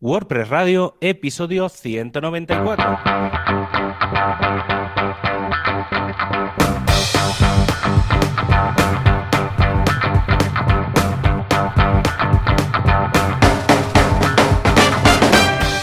[0.00, 2.98] WordPress Radio, episodio 194.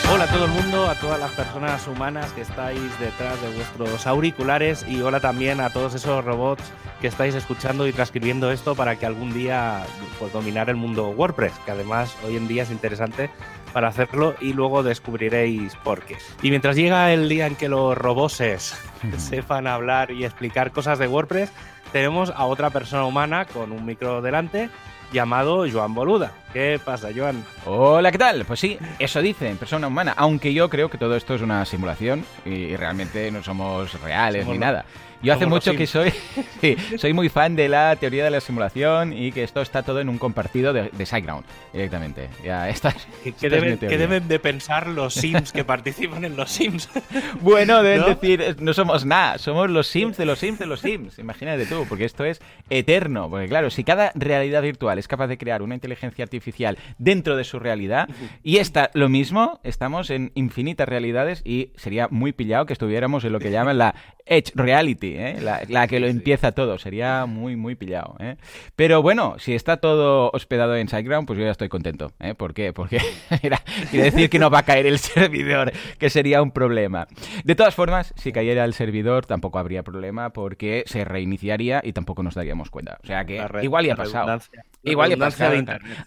[0.09, 4.07] Hola a todo el mundo, a todas las personas humanas que estáis detrás de vuestros
[4.07, 6.63] auriculares y hola también a todos esos robots
[7.01, 9.85] que estáis escuchando y transcribiendo esto para que algún día
[10.19, 13.29] pues, dominar el mundo WordPress, que además hoy en día es interesante
[13.75, 16.15] para hacerlo y luego descubriréis por qué.
[16.41, 18.73] Y mientras llega el día en que los roboses
[19.17, 21.51] sepan hablar y explicar cosas de WordPress,
[21.91, 24.69] tenemos a otra persona humana con un micro delante
[25.11, 26.31] llamado Joan Boluda.
[26.53, 27.43] ¿Qué pasa, Joan?
[27.65, 28.45] Hola, ¿qué tal?
[28.45, 32.23] Pues sí, eso dicen, persona humana, aunque yo creo que todo esto es una simulación
[32.45, 34.85] y realmente no somos reales Somos ni nada.
[35.25, 36.11] Yo hace mucho que soy,
[36.61, 39.99] sí, soy muy fan de la teoría de la simulación y que esto está todo
[39.99, 42.29] en un compartido de, de SiteGround directamente.
[42.43, 46.51] Ya, esta, es- ¿Qué, esta deben, qué de pensar los Sims que participan en los
[46.51, 46.89] Sims?
[47.41, 48.07] Bueno, deben ¿No?
[48.07, 51.19] decir, no somos nada, somos los Sims de los Sims de los Sims.
[51.19, 53.29] Imagínate tú, porque esto es eterno.
[53.29, 57.43] Porque claro, si cada realidad virtual es capaz de crear una inteligencia artificial dentro de
[57.43, 58.09] su realidad,
[58.43, 63.33] y esta lo mismo, estamos en infinitas realidades y sería muy pillado que estuviéramos en
[63.33, 63.95] lo que llaman la
[64.25, 65.37] Edge Reality, ¿eh?
[65.41, 66.77] la, la que lo empieza todo.
[66.77, 68.15] Sería muy, muy pillado.
[68.19, 68.37] ¿eh?
[68.75, 72.11] Pero bueno, si está todo hospedado en SiteGround, pues yo ya estoy contento.
[72.19, 72.33] ¿eh?
[72.33, 72.73] ¿Por qué?
[72.73, 72.99] Porque
[73.43, 77.07] mira, quiere decir que no va a caer el servidor, que sería un problema.
[77.43, 82.23] De todas formas, si cayera el servidor, tampoco habría problema porque se reiniciaría y tampoco
[82.23, 82.99] nos daríamos cuenta.
[83.03, 84.39] O sea que igual ya ha pasado.
[84.83, 85.55] Igual ya ha pasado.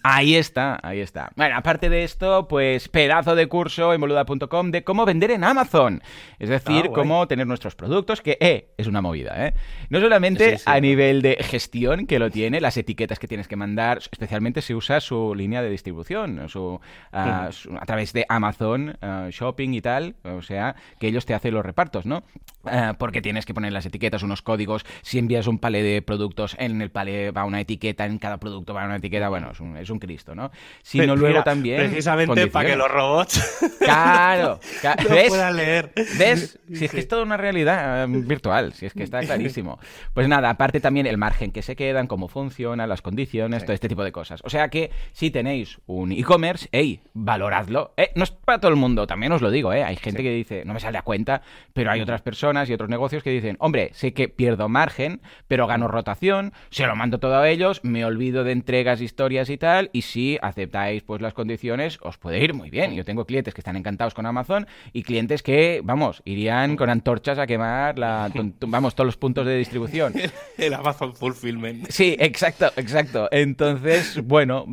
[0.03, 1.31] Ahí está, ahí está.
[1.37, 6.03] Bueno, aparte de esto, pues pedazo de curso en boluda.com de cómo vender en Amazon.
[6.39, 9.55] Es decir, Ah, cómo tener nuestros productos, que eh, es una movida, ¿eh?
[9.91, 13.49] No solamente Sí, sí, a nivel de gestión, que lo tiene, las etiquetas que tienes
[13.49, 16.81] que mandar, especialmente si usas su línea de distribución, su,
[17.53, 21.55] su- a través de Amazon ah, Shopping y tal, o sea, que ellos te hacen
[21.55, 22.23] los repartos, ¿no?
[22.65, 24.85] Ah, porque tienes que poner las etiquetas, unos códigos.
[25.03, 28.75] Si envías un palé de productos, en el palé va una etiqueta, en cada producto
[28.75, 29.29] va una etiqueta.
[29.29, 30.51] Bueno, es un, es un Cristo, ¿no?
[30.83, 31.79] Si no, Mira, luego también.
[31.79, 33.39] Precisamente para que los robots
[33.79, 34.61] Claro,
[35.11, 35.29] ¿ves?
[35.29, 35.93] puedan leer.
[36.19, 36.59] ¿Ves?
[36.75, 39.79] Si es que es toda una realidad virtual, si es que está clarísimo.
[40.15, 43.89] Pues nada, aparte también el margen que se quedan, cómo funciona, las condiciones, todo este
[43.89, 44.41] tipo de cosas.
[44.45, 47.93] O sea que si tenéis un e-commerce, hey, valoradlo.
[47.97, 49.83] Eh, no es para todo el mundo, también os lo digo, eh.
[49.83, 52.89] Hay gente que dice, no me sale a cuenta, pero hay otras personas y otros
[52.89, 57.39] negocios que dicen, hombre, sé que pierdo margen, pero gano rotación, se lo mando todo
[57.39, 61.99] a ellos, me olvido de entregas, historias y tal, y si aceptáis pues las condiciones,
[62.03, 62.95] os puede ir muy bien.
[62.95, 67.39] Yo tengo clientes que están encantados con Amazon y clientes que, vamos, irían con antorchas
[67.39, 68.31] a quemar la,
[68.71, 70.15] vamos, todos los puntos de distribución.
[70.59, 71.89] El Amazon Fulfillment.
[71.91, 73.29] Sí, exacto, exacto.
[73.31, 74.65] Entonces, bueno,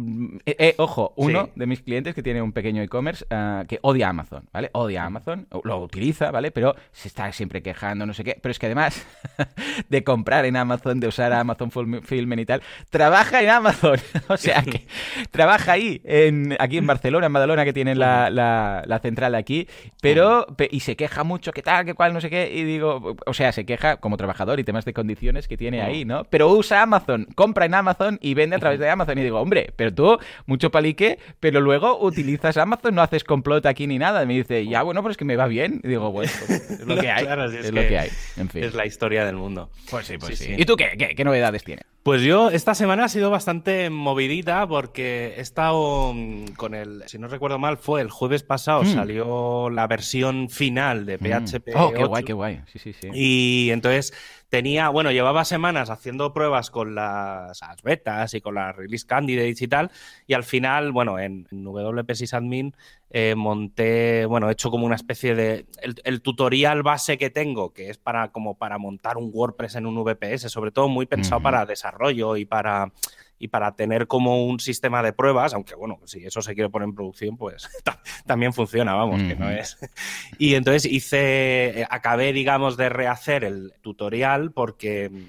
[0.45, 1.51] eh, eh, ojo, uno Sí.
[1.55, 4.69] de mis clientes que tiene un pequeño e-commerce ah, que odia Amazon, ¿vale?
[4.73, 6.51] Odia Amazon, lo utiliza, ¿vale?
[6.51, 8.37] Pero se está siempre quejando, no sé qué.
[8.41, 9.05] Pero es que además
[9.89, 13.99] de comprar en Amazon, de usar Amazon Fulfillment y tal, trabaja en Amazon.
[14.27, 14.85] o sea que
[15.31, 19.67] trabaja ahí, en, aquí en Barcelona, en Badalona, que tienen la, la- la central aquí,
[20.01, 23.15] pero pe- y se queja mucho, que tal, que cual, no sé qué, y digo,
[23.25, 26.23] o sea, se queja como trabajador y temas de condiciones que tiene ahí, ¿no?
[26.25, 29.17] Pero usa Amazon, compra en Amazon y vende a través de Amazon.
[29.17, 33.87] Y digo, hombre, pero tú, mucho palique, pero luego utilizas Amazon, no haces complot aquí
[33.87, 34.23] ni nada.
[34.23, 35.81] Y me dice, ya, bueno, pero es que me va bien.
[35.83, 37.25] Y digo, bueno, pues es lo que hay.
[37.25, 38.09] Claro, si es es lo que hay.
[38.37, 38.63] En fin.
[38.63, 39.69] Es la historia del mundo.
[39.89, 40.55] Pues sí, pues Sí, sí.
[40.55, 40.61] sí.
[40.61, 41.85] ¿Y tú qué, qué, qué novedades tienes?
[42.03, 47.17] Pues yo esta semana ha sido bastante movidita porque he estado mm, con el, si
[47.17, 48.93] no recuerdo mal, fue el jueves pasado, Mm.
[48.93, 51.69] salió la versión final de PHP.
[51.75, 52.07] Oh, qué 8.
[52.07, 52.61] guay, qué guay.
[52.71, 53.09] Sí, sí, sí.
[53.13, 54.13] Y entonces
[54.49, 59.61] tenía, bueno, llevaba semanas haciendo pruebas con las, las betas y con las release candidates
[59.61, 59.91] y tal,
[60.25, 62.75] y al final, bueno, en, en WP Sysadmin
[63.11, 67.71] eh, monté, bueno, he hecho como una especie de, el, el tutorial base que tengo,
[67.71, 71.41] que es para como para montar un WordPress en un VPS, sobre todo muy pensado
[71.41, 72.91] para desarrollo y para
[73.37, 76.87] y para tener como un sistema de pruebas, aunque bueno, si eso se quiere poner
[76.89, 79.77] en producción, pues ta- también funciona, vamos, que no es.
[80.37, 85.23] Y entonces hice, eh, acabé, digamos, de rehacer el tutorial porque mm,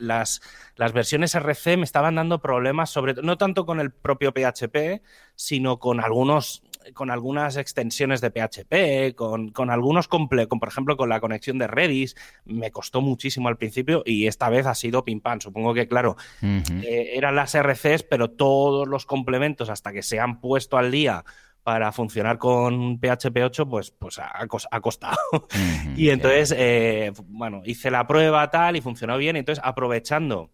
[0.00, 0.40] las,
[0.76, 5.02] las versiones RC me estaban dando problemas, sobre no tanto con el propio PHP,
[5.34, 6.62] sino con algunos
[6.94, 11.58] con algunas extensiones de PHP, con, con algunos, comple con, por ejemplo, con la conexión
[11.58, 15.40] de Redis, me costó muchísimo al principio y esta vez ha sido pim pam.
[15.40, 16.16] Supongo que, claro,
[16.82, 21.24] eh, eran las RCs, pero todos los complementos hasta que se han puesto al día
[21.62, 25.18] para funcionar con PHP 8, pues, pues ha, cos- ha costado.
[25.96, 29.36] Y entonces, eh, bueno, hice la prueba tal y funcionó bien.
[29.36, 30.50] Entonces, aprovechando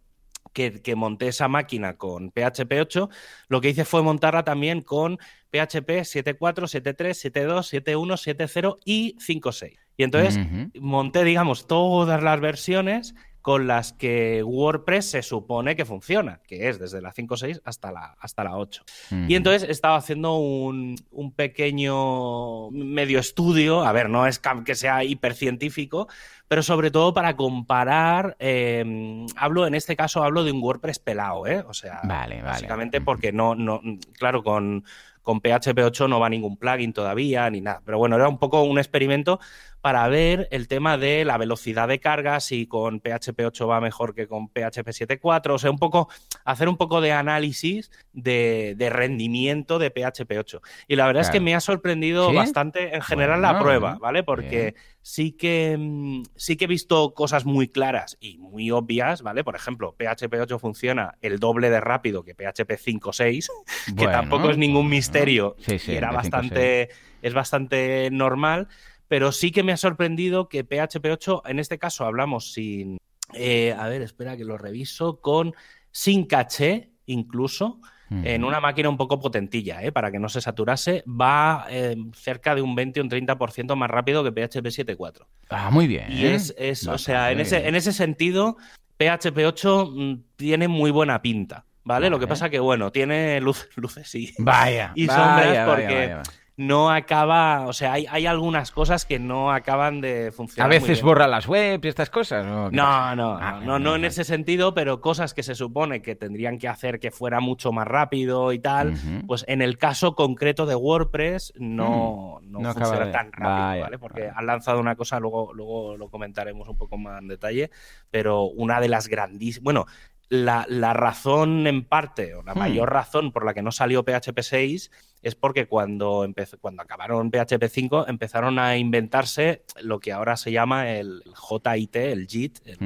[0.52, 3.08] que, que monté esa máquina con PHP 8,
[3.49, 5.19] lo que hice fue montarla también con
[5.64, 9.79] PHP 7.4, 7.3, 7.2, 7.1, 7.0 y 5.6.
[9.97, 10.38] Y entonces
[10.79, 13.14] monté, digamos, todas las versiones
[13.47, 18.17] con las que WordPress se supone que funciona, que es desde la 5.6 hasta la,
[18.19, 18.82] hasta la 8.
[19.29, 20.97] Y entonces estaba haciendo un,
[21.37, 26.09] pequeño medio estudio, a ver, no es que sea hipercientífico,
[26.49, 31.47] pero sobre todo para comparar, em, hablo en este caso, hablo de un WordPress pelado,
[31.47, 31.64] ¿eh?
[31.69, 33.81] O sea, básicamente porque no, no,
[34.19, 34.82] claro, con,
[35.26, 37.82] con PHP 8 no va ningún plugin todavía ni nada.
[37.84, 39.40] Pero bueno, era un poco un experimento
[39.81, 44.14] para ver el tema de la velocidad de carga, si con PHP 8 va mejor
[44.14, 46.08] que con PHP 7.4, o sea, un poco,
[46.44, 50.62] hacer un poco de análisis de, rendimiento de PHP 8.
[50.87, 54.23] Y la verdad es que me ha sorprendido bastante en general la prueba, ¿vale?
[54.23, 54.76] Porque
[55.06, 59.44] sí que, mm, sí que he visto cosas muy claras y muy obvias, ¿vale?
[59.44, 63.47] Por ejemplo, PHP 8 funciona el doble de rápido que PHP 5.6,
[63.97, 66.88] que tampoco es ningún misterio, y era bastante,
[67.23, 68.67] es bastante normal
[69.08, 72.99] pero sí que me ha sorprendido que PHP 8, en este caso hablamos sin,
[73.35, 75.55] eh, a ver, espera que lo reviso, con
[75.93, 77.81] sin caché incluso,
[78.11, 79.91] en una máquina un poco potentilla, ¿eh?
[79.91, 83.91] para que no se saturase, va eh, cerca de un 20 o un 30% más
[83.91, 85.26] rápido que PHP 7.4.
[85.50, 86.11] Ah, muy bien.
[86.11, 86.55] Y es,
[86.87, 88.56] o sea, en ese, en ese sentido,
[88.99, 92.11] PHP 8 mm, tiene muy buena pinta, ¿vale?
[92.11, 93.41] Lo que pasa que, bueno, tiene
[93.76, 96.17] luces y, vaya, y sombras porque
[96.56, 100.70] no acaba, o sea, hay, hay, algunas cosas que no acaban de funcionar.
[100.70, 102.47] A veces borra las webs y estas cosas.
[102.47, 106.17] No, no, no, ah, no, no, en ese sentido, pero cosas que se supone que
[106.17, 108.94] tendrían que hacer que fuera mucho más rápido y tal,
[109.26, 113.99] pues en el caso concreto de WordPress no, mm, no, funciona tan rápido, ¿vale?
[113.99, 117.70] Porque han lanzado una cosa, luego, luego lo comentaremos un poco más en detalle,
[118.11, 119.87] pero una de las grandísimas, bueno,
[120.29, 122.59] la, la, razón en parte, o la hmm.
[122.59, 124.91] mayor razón por la que no salió PHP 6
[125.26, 130.52] es porque cuando, empezó, cuando acabaron PHP 5 empezaron a inventarse lo que ahora se
[130.52, 132.78] llama el JIT, el JIT, el,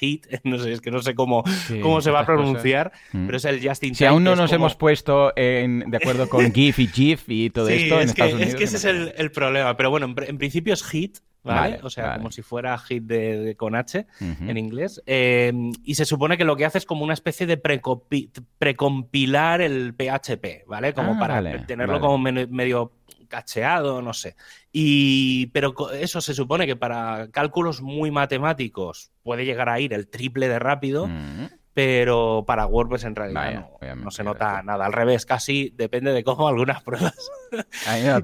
[0.00, 1.44] HIT, no sé, es que no sé cómo,
[1.80, 3.26] cómo se va a pronunciar, hmm.
[3.26, 6.52] pero es el Just in Si aún no nos hemos puesto en, de acuerdo con
[6.52, 8.50] GIF y GIF y todo esto en Estados Unidos.
[8.50, 11.80] Es que ese es el, el, problema, pero bueno, en, en principio es HIT, ¿vale?
[11.82, 15.02] o sea, como si fuera hit de, con H en inglés.
[15.06, 15.52] Eh,
[15.84, 17.56] y se supone que lo que hace es como una especie de
[18.58, 20.94] precompilar el PHP, ¿vale?
[20.94, 22.92] Como ah, para tenerlo como medio
[23.28, 24.36] cacheado, no sé.
[24.72, 30.08] Y, pero eso se supone que para cálculos muy matemáticos puede llegar a ir el
[30.08, 31.08] triple de rápido
[31.72, 34.86] pero para WordPress en realidad no, se nota nada.
[34.86, 37.30] Al revés, casi depende de cómo algunas pruebas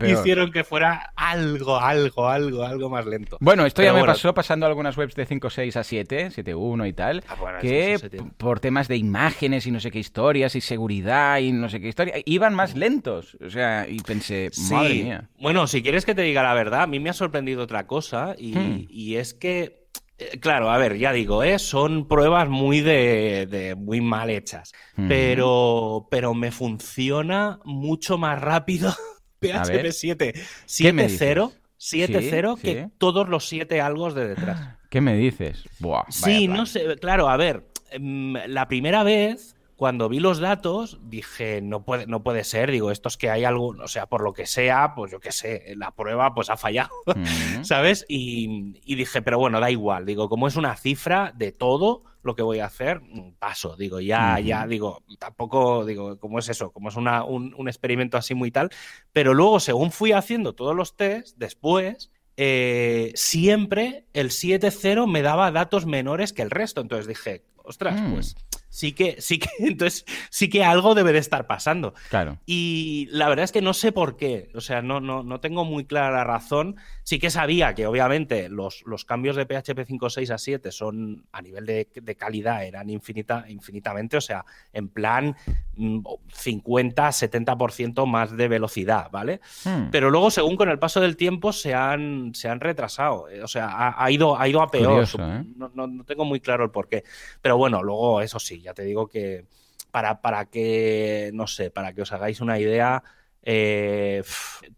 [0.07, 3.37] hicieron que fuera algo, algo, algo, algo más lento.
[3.41, 7.25] Bueno, esto ya me pasó pasando algunas webs de 5.6 a 7, 7.1 y tal,
[7.29, 7.99] ah, que
[8.37, 11.89] por temas de imágenes y no sé qué historias y seguridad y no sé qué
[11.89, 13.37] historia, iban más lentos.
[13.45, 15.31] O sea, y pensé, madre mía.
[15.41, 18.35] Bueno, si quieres que te diga la verdad, a mí me ha sorprendido otra cosa
[18.39, 18.87] y, hmm.
[18.89, 19.86] y es que
[20.19, 21.59] eh, claro, a ver, ya digo, ¿eh?
[21.59, 24.73] son pruebas muy de, muy mal hechas,
[25.09, 28.95] pero, pero me funciona mucho más rápido
[29.41, 30.35] PHP 7
[30.67, 34.77] 7.0 7.0 que todos los 7 algos de detrás.
[34.89, 35.65] ¿Qué me dices?
[35.79, 40.99] Buah, sí, no sé, claro, a ver, em, la primera vez cuando vi los datos,
[41.03, 44.23] dije, no puede, no puede ser, digo, esto es que hay algo, o sea, por
[44.23, 46.91] lo que sea, pues yo qué sé, la prueba pues ha fallado,
[47.63, 48.07] ¿sabes?
[48.09, 52.43] Y, dije, pero bueno, da igual, digo, como es una cifra de todo lo que
[52.43, 56.89] voy a hacer, mm, paso, digo, ya, ya, digo, tampoco, digo, como es eso, como
[56.89, 58.71] es una, un, experimento así muy tal,
[59.13, 65.51] pero luego, según fui haciendo todos los tests, después, eh, siempre el 7.0 me daba
[65.51, 68.13] datos menores que el resto, entonces dije, ostras, mm.
[68.15, 68.37] pues
[68.77, 71.95] sí que, sí que, entonces, sí que algo debe de estar pasando.
[72.11, 72.39] Claro.
[72.45, 75.65] Y la verdad es que no sé por qué, o sea, no, no, no tengo
[75.65, 76.77] muy clara la razón.
[77.03, 81.41] Sí que sabía que obviamente los, los cambios de PHP 5.6 a 7 son, a
[81.41, 85.37] nivel de, calidad, eran infinita, infinitamente, o sea, en plan
[85.77, 89.41] 50, mm, 70% más de velocidad, ¿vale?
[89.65, 89.89] Hmm.
[89.91, 93.49] Pero luego, según con el paso del tiempo, se han, se han retrasado, eh, o
[93.49, 95.05] sea, ha, ido, ha ido a peor.
[95.19, 95.45] ¿eh?
[95.57, 97.05] no, no tengo muy claro el por qué.
[97.41, 99.47] Pero bueno, luego, eso sí, ya te digo que
[99.93, 103.03] para, para que, no sé, para que os hagáis una idea,
[103.43, 104.25] eh,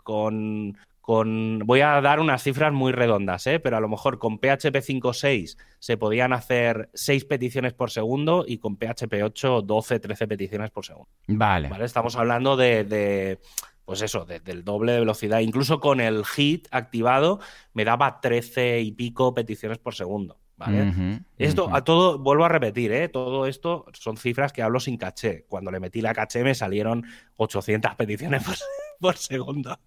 [0.03, 3.61] con, con, voy a dar unas cifras muy redondas, ¿eh?
[3.61, 8.59] pero a lo mejor con PHP 5.6 se podían hacer 6 peticiones por segundo y
[8.59, 11.09] con PHP 8 12, 13 peticiones por segundo.
[11.27, 11.71] Vale.
[11.71, 11.87] ¿Vale?
[11.87, 13.39] Estamos hablando de,
[13.87, 15.41] pues eso, del doble de velocidad.
[15.41, 17.41] Incluso con el hit activado
[17.73, 20.37] me daba 13 y pico peticiones por segundo.
[20.59, 21.23] ¿Vale?
[21.39, 23.09] esto, a todo, vuelvo a repetir, ¿eh?
[23.09, 25.47] todo esto son cifras que hablo sin caché.
[25.49, 28.43] Cuando le metí la caché me salieron 800 peticiones
[29.01, 29.79] por segundo.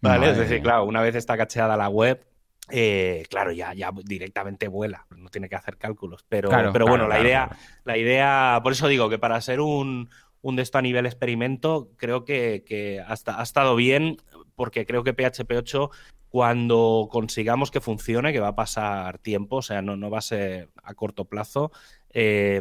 [0.00, 0.30] ¿Vale?
[0.30, 2.24] es decir, claro, una vez está cacheada la web,
[2.70, 6.24] eh, claro, ya, ya directamente vuela, no tiene que hacer cálculos.
[6.28, 7.50] Pero, pero bueno, la idea,
[7.84, 10.08] la idea, por eso digo que para ser un,
[10.42, 14.18] un de esto a nivel experimento, creo que, que ha, ha, estado bien,
[14.54, 15.90] porque creo que PHP 8,
[16.28, 20.22] cuando consigamos que funcione, que va a pasar tiempo, o sea, no, no va a
[20.22, 21.70] ser a corto plazo,
[22.10, 22.60] eh,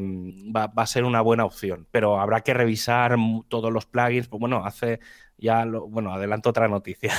[0.55, 1.87] va, va, a ser una buena opción.
[1.91, 3.15] Pero habrá que revisar
[3.47, 4.27] todos los plugins.
[4.27, 4.99] Pues bueno, hace,
[5.41, 7.11] ya lo, bueno, adelanto otra noticia.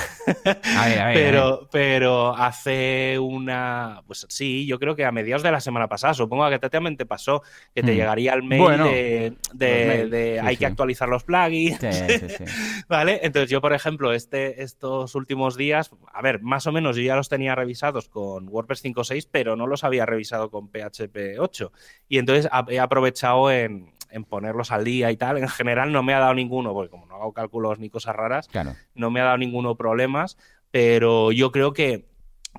[0.75, 1.67] A ver, a ver, pero, a ver.
[1.71, 6.49] pero hace una, pues sí, yo creo que a mediados de la semana pasada, supongo
[6.49, 7.43] que te pasó,
[7.75, 7.95] que te mm.
[7.95, 10.09] llegaría el mail bueno, de, de, mail.
[10.09, 10.59] de sí, hay sí.
[10.59, 11.79] que actualizar los plugins.
[11.79, 12.45] Sí,
[12.87, 13.19] ¿Vale?
[13.23, 17.15] Entonces yo, por ejemplo, este, estos últimos días, a ver, más o menos yo ya
[17.15, 21.71] los tenía revisados con WordPress 5.6, pero no los había revisado con PHP 8.
[22.07, 25.37] Y entonces he aprovechado en, en ponerlos al día y tal.
[25.37, 28.47] En general no me ha dado ninguno, porque como no hago cálculos ni cosas raras,
[28.47, 28.75] claro.
[28.93, 30.37] no me ha dado ninguno problemas,
[30.71, 32.05] pero yo creo que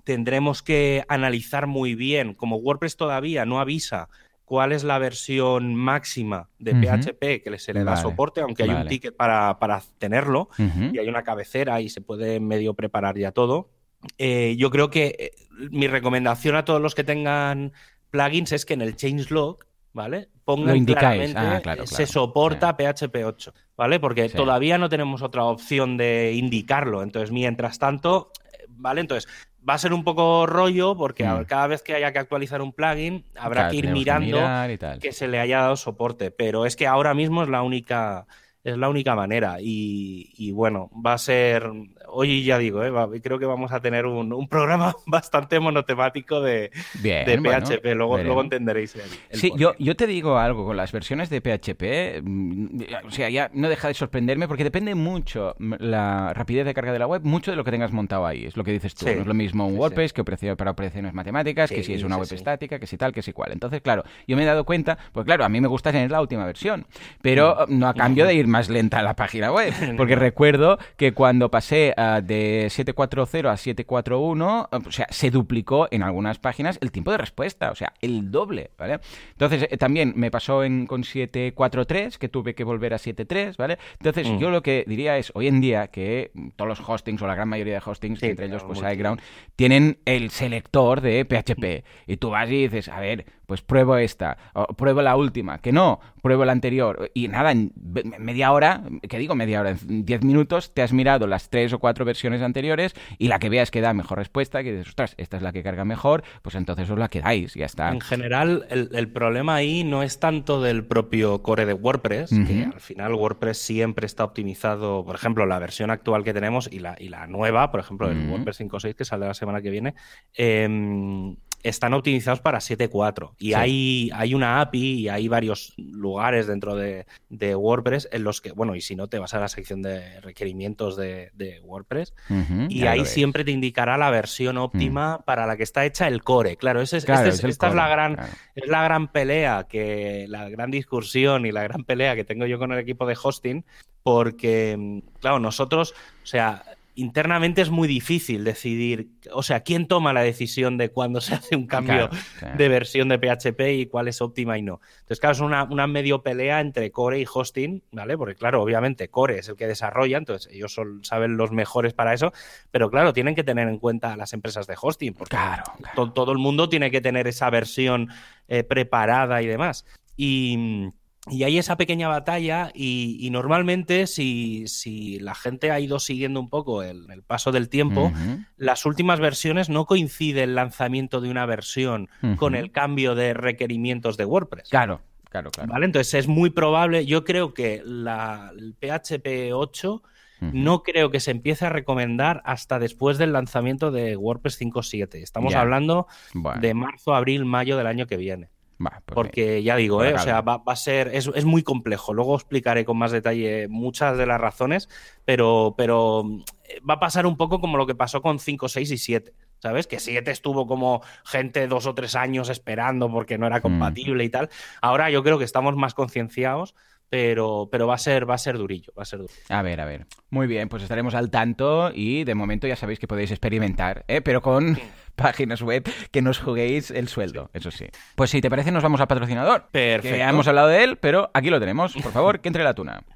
[0.03, 4.09] tendremos que analizar muy bien, como WordPress todavía no avisa
[4.45, 7.03] cuál es la versión máxima de uh -huh.
[7.03, 8.03] PHP que se le da vale.
[8.03, 8.83] soporte, aunque hay vale.
[8.83, 10.95] un ticket para, para tenerlo uh -huh.
[10.95, 13.71] y hay una cabecera y se puede medio preparar ya todo.
[14.19, 15.31] Eh, yo creo que eh,
[15.71, 17.73] mi recomendación a todos los que tengan
[18.11, 20.29] plugins es que en el changelog ¿vale?
[20.45, 21.87] Pongan claramente ah, claro, claro.
[21.87, 22.77] se soporta.
[22.77, 23.99] PHP 8, ¿vale?
[23.99, 24.37] Porque sí.
[24.37, 27.03] todavía no tenemos otra opción de indicarlo.
[27.03, 28.31] Entonces, mientras tanto,
[28.69, 29.01] ¿vale?
[29.01, 29.31] Entonces,
[29.67, 31.45] va a ser un poco rollo porque mm.
[31.47, 35.13] cada vez que haya que actualizar un plugin habrá claro, que ir mirando que, que,
[35.13, 36.31] se le haya dado soporte.
[36.31, 38.27] Pero es que ahora mismo es la única
[38.65, 39.59] es la única manera.
[39.61, 41.71] Y, y, bueno, va a ser.
[42.17, 43.21] Hoy ya digo, ¿eh?
[43.23, 46.71] creo que vamos a tener un, un programa bastante monotemático de,
[47.03, 47.85] Bien, de PHP.
[47.95, 48.95] Luego, luego, entenderéis.
[48.95, 52.23] El, el sí, yo, yo, te digo algo con las versiones de PHP.
[52.23, 56.93] Mm, o sea, ya no deja de sorprenderme porque depende mucho la rapidez de carga
[56.93, 58.45] de la web, mucho de lo que tengas montado ahí.
[58.45, 59.07] Es lo que dices tú.
[59.07, 59.15] Sí.
[59.15, 62.17] No es lo mismo un WordPress sí, que para operaciones matemáticas, que si es una
[62.17, 63.53] web estática, que si tal, que si cual.
[63.53, 66.21] Entonces, claro, yo me he dado cuenta, pues claro, a mí me gusta tener la
[66.21, 66.87] última versión,
[67.23, 67.79] pero mm.
[67.79, 69.73] no a cambio de ir más lenta la página web.
[69.97, 76.03] Porque recuerdo que cuando pasé uh, de 740 a 741, o sea, se duplicó en
[76.03, 79.01] algunas páginas el tiempo de respuesta, o sea, el doble, ¿vale?
[79.33, 83.79] Entonces, eh, también me pasó en, con 743, que tuve que volver a 73, ¿vale?
[83.99, 84.39] Entonces, mm.
[84.39, 87.49] yo lo que diría es, hoy en día, que todos los hostings, o la gran
[87.49, 89.21] mayoría de hostings, sí, entre ellos, pues SiteGround,
[89.57, 91.85] tienen el selector de PHP.
[92.07, 95.73] Y tú vas y dices, a ver, pues pruebo esta, o pruebo la última, que
[95.73, 97.11] no, pruebo la anterior.
[97.15, 97.73] Y nada, en
[98.19, 101.79] media hora, que digo media hora, en 10 minutos te has mirado las tres o
[101.79, 105.37] cuatro versiones anteriores y la que veas que da mejor respuesta, que dices, ostras, esta
[105.37, 107.91] es la que carga mejor, pues entonces os la quedáis, ya está.
[107.91, 112.37] En general, el, el problema ahí no es tanto del propio core de WordPress, uh
[112.37, 112.47] -huh.
[112.47, 116.79] que al final WordPress siempre está optimizado, por ejemplo, la versión actual que tenemos y
[116.79, 118.31] la, y la nueva, por ejemplo, el uh -huh.
[118.33, 119.95] WordPress 5.6 que sale la semana que viene,
[120.37, 121.35] eh,
[121.65, 123.55] están optimizados para 7.4 y sí.
[123.55, 128.53] hay, hay una API y hay varios lugares dentro de, de, WordPress en los que,
[128.53, 132.35] bueno, y si no, te vas a la sección de requerimientos de, de WordPress uh
[132.35, 136.07] -huh, y ahí siempre te indicará la versión óptima uh para la que está hecha
[136.07, 136.57] el core.
[136.57, 138.33] Claro, ese es, claro, este es, esta core, es, la gran, claro.
[138.55, 142.59] es la gran pelea, que la gran discusión y la gran pelea que tengo yo
[142.59, 143.65] con el equipo de hosting,
[144.03, 146.63] porque, claro, nosotros, o sea,
[146.95, 151.57] internamente es muy difícil decidir, o sea, quién toma la decisión de cuándo se hace
[151.57, 152.09] un cambio
[152.39, 154.81] claro, de versión de PHP y cuál es óptima y no.
[155.01, 158.17] Entonces, claro, es una, una, medio pelea entre core y hosting, ¿vale?
[158.17, 162.15] Porque, claro, obviamente core es el que desarrolla, entonces ellos son, saben los mejores para
[162.15, 162.33] eso,
[162.71, 165.95] pero claro, tienen que tener en cuenta las empresas de hosting, porque claro, claro.
[165.95, 168.09] To todo el mundo tiene que tener esa versión
[168.49, 169.85] eh, preparada y demás.
[170.17, 170.91] Y
[171.31, 176.39] y hay esa pequeña batalla y, y normalmente si, si, la gente ha ido siguiendo
[176.39, 178.47] un poco el, el paso del tiempo, uh -huh.
[178.59, 182.37] las últimas versiones no coincide el lanzamiento de una versión uh -huh.
[182.37, 184.69] con el cambio de requerimientos de WordPress.
[184.69, 185.01] Claro,
[185.31, 185.73] claro, claro.
[185.73, 185.87] ¿Vale?
[185.87, 190.03] Entonces es muy probable, yo creo que la, el PHP 8
[190.41, 190.53] Uh -huh.
[190.53, 195.23] No creo que se empiece a recomendar hasta después del lanzamiento de WordPress 5.7.
[195.23, 195.61] Estamos yeah.
[195.61, 196.61] hablando bueno.
[196.61, 198.49] de marzo, abril, mayo del año que viene.
[198.79, 200.15] Bah, pues Porque ya digo, ¿eh?
[200.15, 202.13] o sea, va, va, a ser, es, es, muy complejo.
[202.13, 204.89] Luego explicaré con más detalle muchas de las razones,
[205.25, 206.25] pero, pero
[206.65, 209.33] eh, va a pasar un poco como lo que pasó con 5, 6 y 7.
[209.61, 209.87] ¿Sabes?
[209.87, 214.27] Que 7 estuvo como gente dos o tres años esperando porque no era compatible mm.
[214.27, 214.51] y tal.
[214.83, 216.75] Ahora yo creo que estamos más concienciados
[217.09, 219.41] pero, pero va, a ser, va a ser durillo, va a ser durillo.
[219.49, 220.07] A ver, a ver.
[220.31, 224.21] Muy bien, pues estaremos al tanto y de momento ya sabéis que podéis experimentar, ¿eh?
[224.21, 224.79] pero con
[225.17, 227.59] páginas web que nos juguéis el sueldo, sí.
[227.59, 227.87] eso sí.
[228.15, 229.69] Pues si te parece nos vamos al patrocinador.
[229.71, 230.15] Perfecto.
[230.15, 231.95] Que ya hemos hablado de él, pero aquí lo tenemos.
[231.95, 233.03] Por favor, que entre la tuna.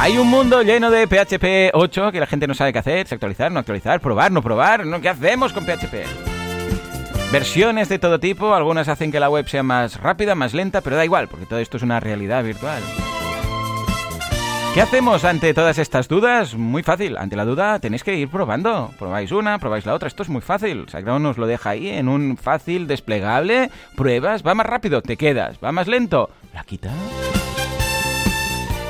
[0.00, 3.50] Hay un mundo lleno de PHP 8 que la gente no sabe qué hacer, actualizar,
[3.50, 5.00] no actualizar, probar, no probar, ¿no?
[5.00, 6.27] ¿qué hacemos con PHP?
[7.30, 10.96] Versiones de todo tipo, algunas hacen que la web sea más rápida, más lenta, pero
[10.96, 12.82] da igual, porque todo esto es una realidad virtual.
[14.72, 16.54] ¿Qué hacemos ante todas estas dudas?
[16.54, 17.16] Muy fácil.
[17.18, 18.92] Ante la duda tenéis que ir probando.
[18.98, 20.08] Probáis una, probáis la otra.
[20.08, 20.84] Esto es muy fácil.
[20.86, 23.70] SiteGround nos lo deja ahí en un fácil desplegable.
[23.96, 24.46] Pruebas.
[24.46, 25.58] Va más rápido, te quedas.
[25.62, 26.92] Va más lento, la quitas.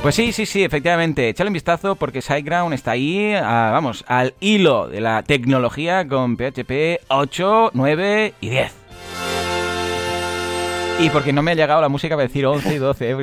[0.03, 1.29] Pues sí, sí, sí, efectivamente.
[1.29, 7.01] Échale un vistazo porque SiteGround está ahí, vamos, al hilo de la tecnología con PHP
[7.09, 8.73] 8, 9 y 10.
[11.01, 13.17] Y porque no me ha llegado la música para decir 11 y 12.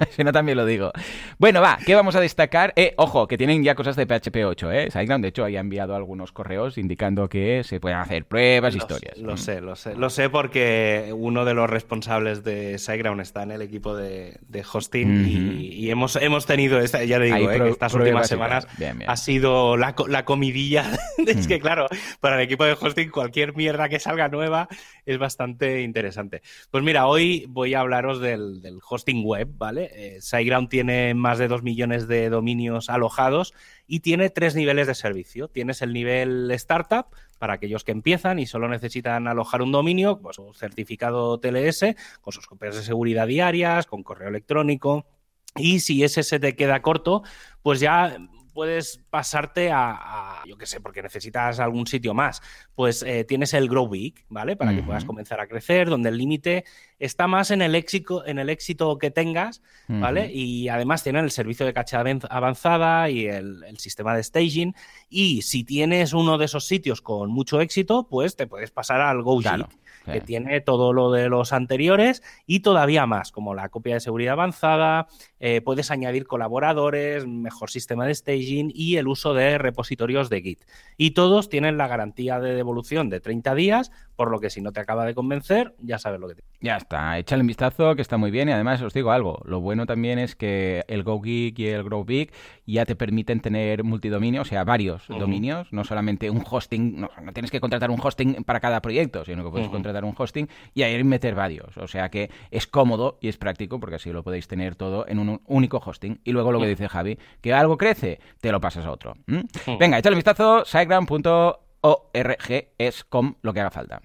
[0.10, 0.92] si no también lo digo.
[1.38, 2.72] Bueno, va, ¿qué vamos a destacar?
[2.76, 4.90] Eh, ojo, que tienen ya cosas de PHP 8, ¿eh?
[4.90, 9.18] SiteGround, de hecho, ha enviado algunos correos indicando que se pueden hacer pruebas, historias.
[9.18, 9.94] Lo sé, lo sé.
[9.94, 14.38] Lo sé porque uno de los responsables de SiteGround está en el equipo de,
[14.72, 18.66] hosting y, hemos, hemos tenido, esta, ya digo, eh, que estas últimas semanas
[19.06, 20.90] ha sido la, la comidilla.
[21.26, 21.86] es que, claro,
[22.20, 24.68] para el equipo de hosting, cualquier mierda que salga nueva
[25.06, 26.42] es bastante interesante.
[26.70, 29.89] Pues mira, hoy voy a hablaros del, del hosting web, ¿vale?
[29.92, 33.54] Eh, SiteGround tiene más de 2 millones de dominios alojados
[33.86, 35.48] y tiene tres niveles de servicio.
[35.48, 37.06] Tienes el nivel startup
[37.38, 42.32] para aquellos que empiezan y solo necesitan alojar un dominio, pues un certificado TLS, con
[42.32, 45.06] sus copias de seguridad diarias, con correo electrónico.
[45.56, 47.22] Y si ese se te queda corto,
[47.62, 48.16] pues ya
[48.52, 52.42] puedes pasarte a, yo qué sé, porque necesitas algún sitio más,
[52.74, 54.56] pues eh, tienes el Grow Big, ¿vale?
[54.56, 56.64] Para que puedas comenzar a crecer, donde el límite
[57.00, 60.30] está más en el éxito, en el éxito que tengas, ¿vale?
[60.32, 64.74] Y además tienen el servicio de caché avanzada y el, sistema de staging.
[65.08, 69.22] Y si tienes uno de esos sitios con mucho éxito, pues te puedes pasar al
[69.22, 69.40] Go
[70.04, 74.32] que tiene todo lo de los anteriores y todavía más, como la copia de seguridad
[74.32, 80.42] avanzada, eh, puedes añadir colaboradores, mejor sistema de staging y el uso de repositorios de
[80.42, 80.64] Git.
[80.96, 84.72] Y todos tienen la garantía de devolución de 30 días, por lo que si no
[84.72, 86.44] te acaba de convencer, ya sabes lo que te...
[86.60, 88.48] Ya está, échale un vistazo que está muy bien.
[88.48, 92.32] Y además os digo algo, lo bueno también es que el GoGeek y el GrowBig
[92.66, 97.52] ya te permiten tener multidominio, o sea, varios dominios, no solamente un hosting, no, tienes
[97.52, 101.02] que contratar un hosting para cada proyecto, sino que puedes contratar un hosting y ahí
[101.04, 104.74] meter varios, o sea que es cómodo y es práctico porque así lo podéis tener
[104.74, 106.20] todo en un único hosting.
[106.24, 109.14] Y luego lo que dice Javi, que algo crece, te lo pasas a otro.
[109.78, 114.00] Venga, échale un vistazo, siteground.org es com lo que haga falta.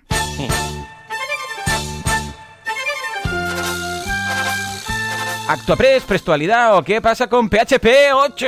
[5.48, 8.48] ¿Actuapress, Prestualidad o qué pasa con PHP 8?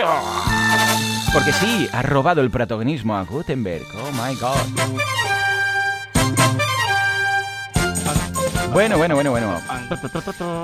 [1.32, 3.86] Porque sí, ha robado el protagonismo a Gutenberg.
[3.94, 4.98] Oh my god.
[8.78, 9.60] Bueno, bueno, bueno, bueno.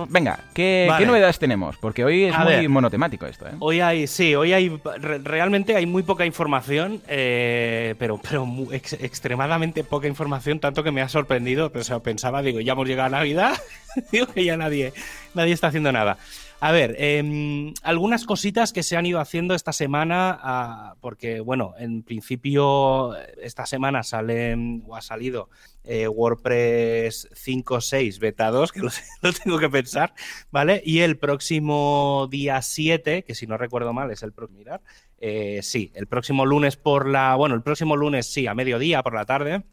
[0.07, 1.77] Venga, ¿qué, novedades tenemos?
[1.77, 3.47] Porque hoy es muy monotemático esto.
[3.47, 3.53] ¿eh?
[3.57, 4.79] Hoy hay, sí, hoy hay,
[5.23, 11.09] realmente hay muy poca información, eh, pero, pero extremadamente poca información, tanto que me ha
[11.09, 11.71] sorprendido.
[11.71, 13.55] Pero, pensaba, digo, ya hemos llegado a Navidad,
[14.11, 14.93] digo que ya nadie,
[15.33, 16.19] nadie está haciendo nada.
[16.65, 21.73] A ver, em, algunas cositas que se han ido haciendo esta semana, ah, porque, bueno,
[21.77, 25.49] en principio esta semana sale o ha salido
[25.83, 28.79] eh, WordPress 5.6 beta 2, que
[29.21, 30.13] lo, tengo que pensar,
[30.51, 30.81] ¿vale?
[30.85, 34.81] Y el próximo día 7, que si no recuerdo mal es el próximo, mirar,
[35.17, 39.15] eh, sí, el próximo lunes por la, bueno, el próximo lunes sí, a mediodía por
[39.15, 39.65] la tarde,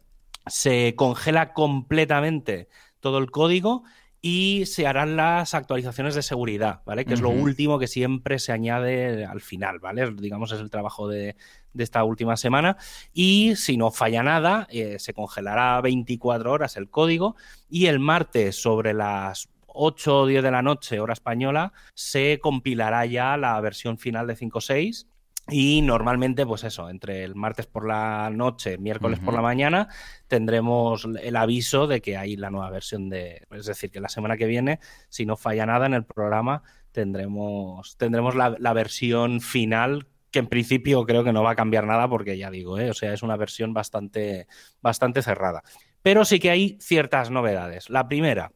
[0.45, 2.67] se congela completamente
[2.99, 3.83] todo el código
[4.21, 7.05] y se harán las actualizaciones de seguridad, ¿vale?
[7.05, 10.11] Que es lo último que siempre se añade al final, ¿vale?
[10.11, 11.35] Digamos, es el trabajo de,
[11.75, 12.77] esta última semana.
[13.13, 17.35] Y si no falla nada, eh, se congelará 24 horas el código
[17.67, 23.05] y el martes sobre las 8 o 10 de la noche, hora española, se compilará
[23.07, 25.07] ya la versión final de 5.6
[25.51, 29.89] y normalmente, pues eso, entre el martes por la noche, miércoles por la mañana,
[30.27, 33.45] tendremos el aviso de que hay la nueva versión de.
[33.51, 37.97] Es decir, que la semana que viene, si no falla nada en el programa, tendremos,
[37.97, 42.37] tendremos la, versión final que en principio creo que no va a cambiar nada porque
[42.37, 42.89] ya digo, ¿eh?
[42.89, 44.47] o sea, es una versión bastante,
[44.81, 45.63] bastante cerrada.
[46.01, 47.89] Pero sí que hay ciertas novedades.
[47.89, 48.53] La primera,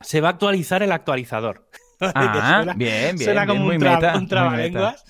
[0.00, 1.68] se va a actualizar el actualizador.
[2.00, 3.18] Ah, bien, bien.
[3.18, 5.04] Suena como un, trabalenguas.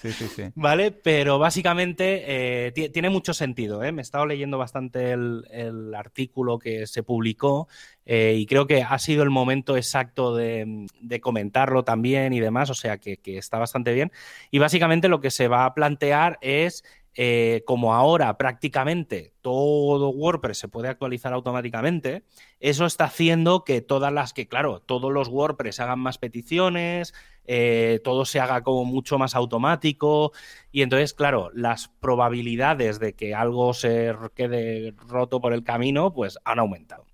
[0.55, 0.90] ¿Vale?
[0.90, 2.24] Pero básicamente
[2.66, 3.83] eh, tiene mucho sentido.
[3.83, 3.92] ¿eh?
[3.92, 7.68] Me he estado leyendo bastante el, artículo que se publicó
[8.07, 10.87] eh, y creo que ha sido el momento exacto de,
[11.20, 12.70] comentarlo también y demás.
[12.70, 14.11] O sea que, que, está bastante bien.
[14.51, 16.85] Y básicamente lo que se va a plantear es
[17.20, 22.22] eh, como ahora prácticamente todo WordPress se puede actualizar automáticamente,
[22.61, 27.98] eso está haciendo que todas las que, claro, todos los WordPress hagan más peticiones, eh,
[28.04, 30.31] todo se haga como mucho más automático
[30.70, 36.38] y entonces, claro, las probabilidades de que algo se quede roto por el camino, pues
[36.44, 37.04] han aumentado.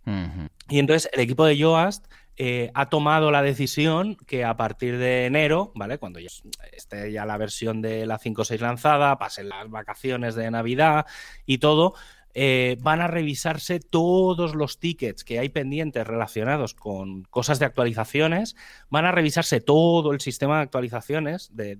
[0.69, 2.05] Y entonces el equipo de Yoast
[2.37, 5.99] eh, ha tomado la decisión que a partir de enero, ¿vale?
[5.99, 6.29] Cuando ya
[6.73, 11.07] esté ya la versión de la 5.6 lanzada, pasen las vacaciones de Navidad
[11.47, 11.95] y todo,
[12.35, 18.57] eh, van a revisarse todos los tickets que hay pendientes relacionados con cosas de actualizaciones,
[18.91, 21.77] van a revisarse todo el sistema de actualizaciones de,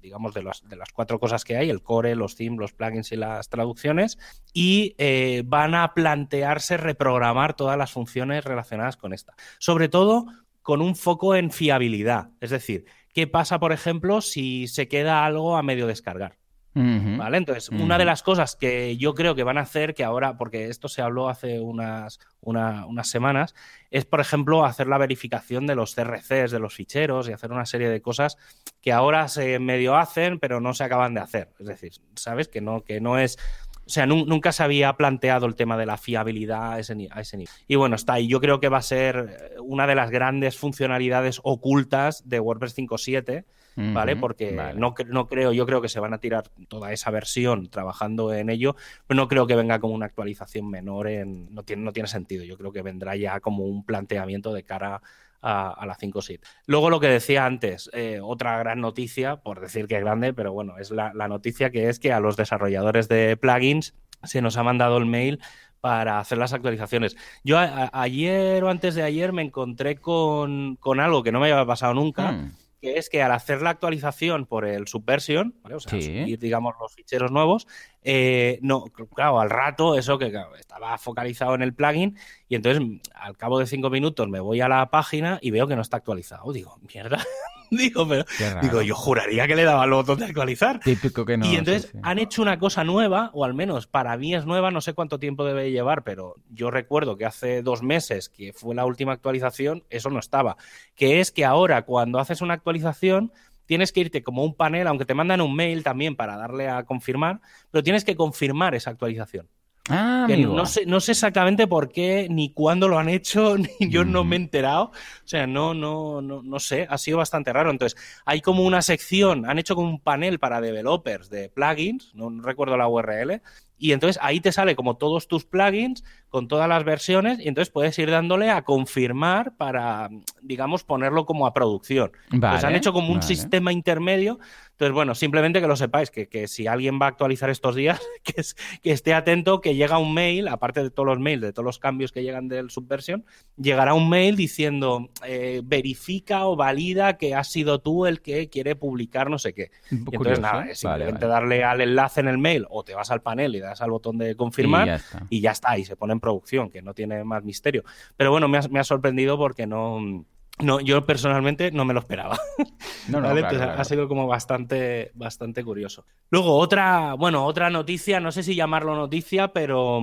[0.00, 0.62] digamos, de, las
[0.94, 4.18] cuatro cosas que hay, el core, los themes, los plugins y las traducciones,
[4.54, 9.34] y eh, van a plantearse reprogramar todas las funciones relacionadas con esta.
[9.58, 10.26] Sobre todo
[10.62, 15.56] con un foco en fiabilidad, es decir, ¿qué pasa, por ejemplo, si se queda algo
[15.56, 16.41] a medio descargar?
[16.74, 17.36] ¿Vale?
[17.36, 20.68] Entonces, una de las cosas que yo creo que van a hacer, que ahora, porque
[20.68, 23.54] esto se habló hace unas, unas semanas,
[23.90, 27.66] es, por ejemplo, hacer la verificación de los CRCs, de los ficheros y hacer una
[27.66, 28.38] serie de cosas
[28.80, 31.50] que ahora se medio hacen, pero no se acaban de hacer.
[31.58, 32.48] Es decir, ¿sabes?
[32.48, 33.38] Que no, que no es.
[33.84, 37.36] O sea, nunca se había planteado el tema de la fiabilidad a ese, a ese
[37.36, 37.52] nivel.
[37.66, 38.28] Y bueno, está ahí.
[38.28, 43.44] Yo creo que va a ser una de las grandes funcionalidades ocultas de WordPress 5.7
[43.76, 44.16] ¿vale?
[44.16, 48.32] Porque No, no, creo, yo creo que se van a tirar toda esa versión trabajando
[48.32, 51.54] en ello, pero no creo que venga como una actualización menor en.
[51.54, 52.44] No tiene, no tiene sentido.
[52.44, 55.02] Yo creo que vendrá ya como un planteamiento de cara
[55.42, 56.40] a, la 5.7.
[56.66, 60.52] Luego lo que decía antes, eh, otra gran noticia, por decir que es grande, pero
[60.52, 64.62] bueno, es la, noticia que es que a los desarrolladores de plugins se nos ha
[64.62, 65.40] mandado el mail
[65.80, 67.16] para hacer las actualizaciones.
[67.42, 71.94] Yo ayer o antes de ayer me encontré con, algo que no me había pasado
[71.94, 72.32] nunca.
[72.32, 75.76] Hmm que es que al hacer la actualización por el Subversion, ¿vale?
[75.76, 77.68] o sea, subir, digamos, los ficheros nuevos,
[78.04, 78.84] eh, no,
[79.14, 82.82] claro, al rato, eso que estaba focalizado en el plugin, y entonces
[83.14, 85.98] al cabo de cinco minutos me voy a la página y veo que no está
[85.98, 86.52] actualizado.
[86.52, 87.24] Digo, mierda,
[87.70, 88.24] digo, pero
[88.60, 90.80] digo, yo juraría que le daba el botón de actualizar.
[90.80, 91.46] Típico que no.
[91.46, 94.80] Y entonces han hecho una cosa nueva, o al menos para mí es nueva, no
[94.80, 98.84] sé cuánto tiempo debe llevar, pero yo recuerdo que hace dos meses, que fue la
[98.84, 100.56] última actualización, eso no estaba.
[100.96, 103.32] Que es que ahora, cuando haces una actualización,
[103.66, 106.84] tienes que irte como un panel, aunque te mandan un mail también para darle a
[106.84, 109.48] confirmar, pero tienes que confirmar esa actualización.
[109.88, 114.04] Ah, no, sé, no sé exactamente por qué ni cuándo lo han hecho, ni yo
[114.04, 114.84] no me he enterado.
[114.84, 117.70] O sea, no, no, no, no sé, ha sido bastante raro.
[117.70, 122.30] Entonces, hay como una sección, han hecho como un panel para developers de plugins, no
[122.42, 123.42] recuerdo la URL,
[123.82, 127.72] y entonces ahí te sale como todos tus plugins con todas las versiones y entonces
[127.72, 130.08] puedes ir dándole a confirmar para,
[130.40, 132.12] digamos, ponerlo como a producción.
[132.30, 134.38] pues han hecho como un sistema intermedio
[134.82, 138.42] entonces, bueno, simplemente que lo sepáis, que, si alguien va a actualizar estos días, que,
[138.82, 141.78] que esté atento que llega un mail, aparte de todos los mails, de todos los
[141.78, 143.24] cambios que llegan del subversión,
[143.56, 148.74] llegará un mail diciendo eh, verifica o valida que has sido tú el que quiere
[148.74, 149.70] publicar no sé qué.
[149.88, 153.54] entonces, nada, es simplemente darle al enlace en el mail o te vas al panel
[153.54, 156.82] y das al botón de confirmar y ya está, y, se pone en producción, que
[156.82, 157.84] no tiene más misterio.
[158.16, 160.24] Pero bueno, me me ha sorprendido porque no
[160.60, 162.38] no, yo personalmente no me lo esperaba.
[163.08, 166.06] No, no, ha sido como bastante, bastante curioso.
[166.30, 170.00] Luego, otra, bueno, otra noticia, no sé si llamarlo noticia, pero,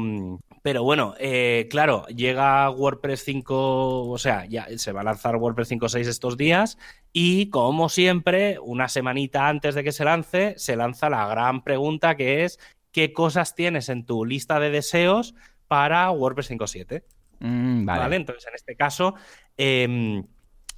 [0.62, 5.72] pero bueno, eh, claro, llega WordPress 5, o sea, ya se va a lanzar WordPress
[5.72, 6.78] 5.6 estos días
[7.14, 12.18] y como siempre, una semanita antes de que se lance, se lanza la gran pregunta
[12.18, 12.60] que es
[12.92, 15.36] ¿qué cosas tienes en tu lista de deseos
[15.70, 17.04] para WordPress 5.7?
[17.40, 18.18] Mm, vale.
[18.18, 19.16] Entonces, en este caso...
[19.56, 20.26] Em,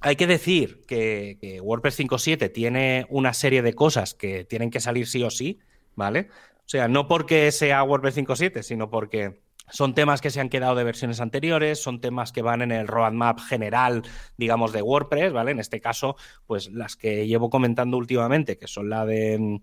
[0.02, 5.06] hay que decir que, WordPress 5.7 tiene una serie de cosas que tienen que salir
[5.06, 5.60] sí o sí,
[5.94, 6.28] ¿vale?
[6.58, 10.74] O sea, no porque sea WordPress 5.7, sino porque son temas que se han quedado
[10.74, 14.02] de versiones anteriores, son temas que van en el roadmap general,
[14.36, 15.52] digamos, de WordPress, ¿vale?
[15.52, 19.60] En este caso, pues las que llevo comentando últimamente, que son la de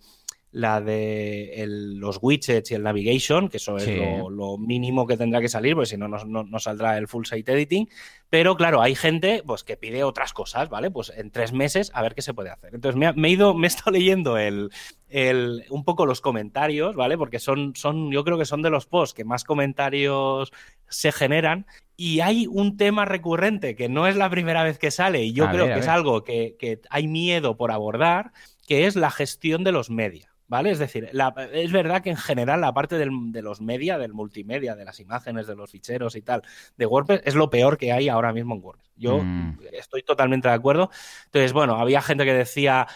[0.52, 5.50] la de los widgets y el navigation, que eso es lo, mínimo que tendrá que
[5.50, 7.88] salir, porque si no, no, saldrá el full site editing.
[8.30, 10.90] Pero claro, hay gente pues, que pide otras cosas, ¿vale?
[10.90, 12.74] Pues en tres meses a ver qué se puede hacer.
[12.74, 14.72] Entonces me, he ido, me he estado leyendo el,
[15.08, 17.18] el, un poco los comentarios, ¿vale?
[17.18, 20.52] Porque son, son, yo creo que son de los posts que más comentarios
[20.88, 21.68] se generan.
[21.96, 25.50] Y hay un tema recurrente que no es la primera vez que sale, y yo
[25.50, 28.32] creo que es algo que, que hay miedo por abordar,
[28.66, 30.39] que es la gestión de los medios.
[30.50, 30.72] ¿Vale?
[30.72, 31.12] Es decir,
[31.54, 35.46] es verdad que en general la parte de los media, del multimedia, de las imágenes,
[35.46, 36.42] de los ficheros y tal,
[36.76, 38.90] de WordPress, es lo peor que hay ahora mismo en WordPress.
[38.98, 39.60] Yo mm.
[39.72, 40.90] estoy totalmente de acuerdo.
[41.26, 42.88] Entonces, bueno, había gente que decía,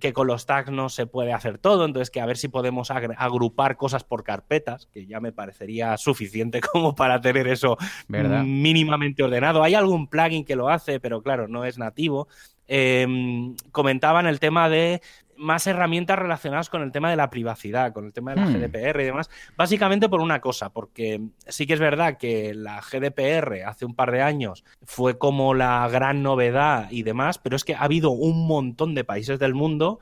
[0.00, 2.90] que con los tags no se puede hacer todo, entonces que a ver si podemos
[2.90, 7.76] agrupar cosas por carpetas, que ya me parecería suficiente como para tener eso
[8.08, 9.62] mínimamente ordenado.
[9.62, 12.28] Hay algún plugin que lo hace, pero claro, no es nativo.
[12.68, 15.00] Em, comentaban el tema de
[15.38, 18.54] más herramientas relacionadas con el tema de la privacidad, con el tema de la hmm.
[18.54, 23.64] GDPR y demás, básicamente por una cosa, porque sí que es verdad que la GDPR
[23.66, 27.74] hace un par de años fue como la gran novedad y demás, pero es que
[27.74, 30.00] ha habido un montón de países del mundo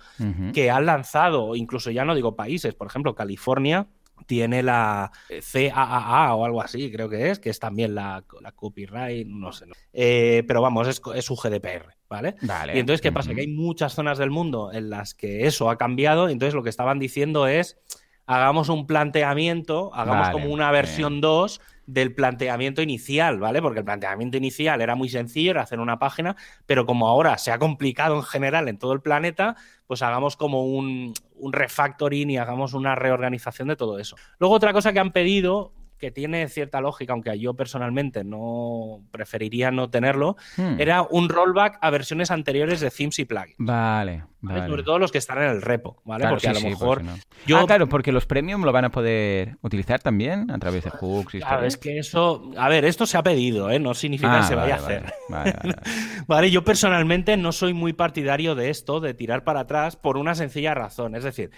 [0.53, 3.87] que han lanzado, incluso ya no digo países, por ejemplo, California
[4.27, 9.53] tiene la CAAA o algo así, creo que es, que es también la, copyright, no
[9.53, 9.67] sé.
[9.93, 12.37] Eh, pero vamos, es, es su GDPR, ¿vale?
[12.75, 13.35] Y entonces, ¿qué pasa?
[13.35, 16.63] Que hay muchas zonas del mundo en las que eso ha cambiado, y entonces lo
[16.63, 17.79] que estaban diciendo es,
[18.27, 23.61] hagamos un planteamiento, hagamos como una versión 2 del planteamiento inicial, ¿vale?
[23.61, 26.35] Porque el planteamiento inicial era muy sencillo, era hacer una página,
[26.67, 30.65] pero como ahora se ha complicado en general en todo el planeta, pues hagamos como
[30.65, 34.17] un, un refactoring y hagamos una reorganización de todo eso.
[34.39, 35.73] Luego otra cosa que han pedido,
[36.05, 40.79] que tiene cierta lógica, aunque yo personalmente no preferiría no tenerlo, hmm.
[40.79, 43.55] era un rollback a versiones anteriores de themes y plugins.
[43.57, 44.69] Vale, vale.
[44.69, 46.29] Sobre todo los que están en el repo, ¿vale?
[46.29, 47.03] porque a lo mejor.
[47.47, 47.57] yo...
[47.57, 51.37] Ah, claro, porque los premium lo van a poder utilizar también a través de hooks
[51.37, 52.51] y Claro, es que eso.
[52.59, 53.79] A ver, esto se ha pedido, ¿eh?
[53.79, 55.15] No significa que ah, se vaya a hacer.
[56.27, 60.35] Vale, yo personalmente no soy muy partidario de esto, de tirar para atrás, por una
[60.35, 61.17] sencilla razón.
[61.17, 61.51] Es decir,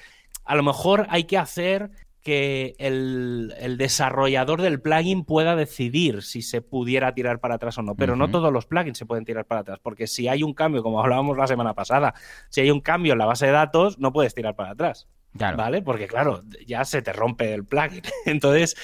[0.44, 1.90] a lo mejor hay que hacer
[2.26, 7.94] que el, desarrollador del plugin pueda decidir si se pudiera tirar para atrás o no.
[7.94, 10.82] Pero no todos los plugins se pueden tirar para atrás, porque si hay un cambio,
[10.82, 12.14] como hablábamos la semana pasada,
[12.48, 15.06] si hay un cambio en la base de datos, no puedes tirar para atrás.
[15.34, 15.82] ¿Vale?
[15.82, 18.02] Porque claro, ya se te rompe el plugin.
[18.26, 18.74] Entonces,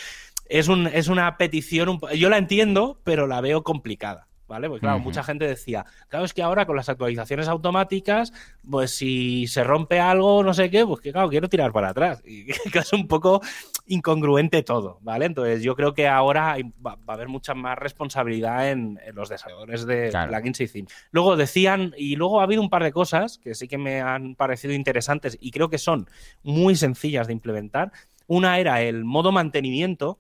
[0.49, 4.29] es, un, es una petición, yo la entiendo, pero la veo complicada.
[4.53, 4.69] ¿Vale?
[4.69, 8.35] Pues claro, mucha gente decía, claro, es que ahora con las actualizaciones automáticas,
[8.71, 12.23] pues si se rompe algo, no sé qué, pues que claro, quiero tirar para atrás.
[12.33, 13.41] Y es un poco
[13.87, 15.27] incongruente todo, ¿vale?
[15.27, 20.11] Entonces yo creo que ahora va, a haber mucha más responsabilidad en, los desarrolladores de
[20.29, 20.93] plugins y themes.
[21.11, 24.35] Luego decían, y luego ha habido un par de cosas que sí que me han
[24.35, 26.09] parecido interesantes y creo que son
[26.43, 27.93] muy sencillas de implementar.
[28.27, 30.19] Una era el modo mantenimiento,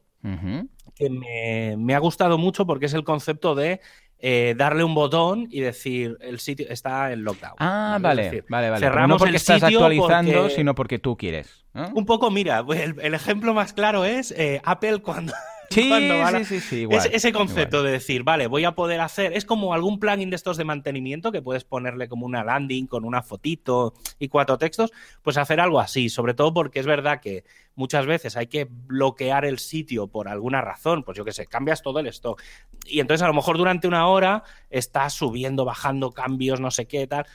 [0.94, 3.81] que me, me, ha gustado mucho porque es el concepto de
[4.24, 7.57] eh, darle un botón y decir el sitio está en lockdown.
[7.59, 8.87] Ah, vale, vale, vale.
[8.87, 11.64] Cerramos no porque estás actualizando, sino porque tú quieres.
[11.74, 15.33] Un poco, mira, pues el, ejemplo más claro es eh, Apple cuando
[16.43, 19.99] Sí, sí, sí, ese concepto de decir, vale, voy a poder hacer, es como algún
[19.99, 24.29] plugin de estos de mantenimiento que puedes ponerle como una landing con una fotito y
[24.29, 28.47] cuatro textos, pues hacer algo así, sobre todo porque es verdad que muchas veces hay
[28.47, 32.43] que bloquear el sitio por alguna razón, pues yo qué sé, cambias todo el stock.
[32.87, 37.07] Y entonces a lo mejor durante una hora estás subiendo, bajando cambios, no sé qué,
[37.07, 37.27] tal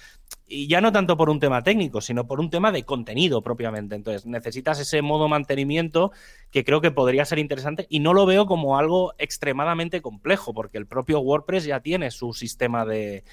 [0.50, 3.96] y ya no tanto por un tema técnico, sino por un tema de contenido propiamente.
[3.96, 6.12] Entonces, necesitas ese modo mantenimiento
[6.52, 10.78] que creo que podría ser interesante y no lo veo como algo extremadamente complejo, porque
[10.78, 13.26] el propio WordPress ya tiene su sistema de,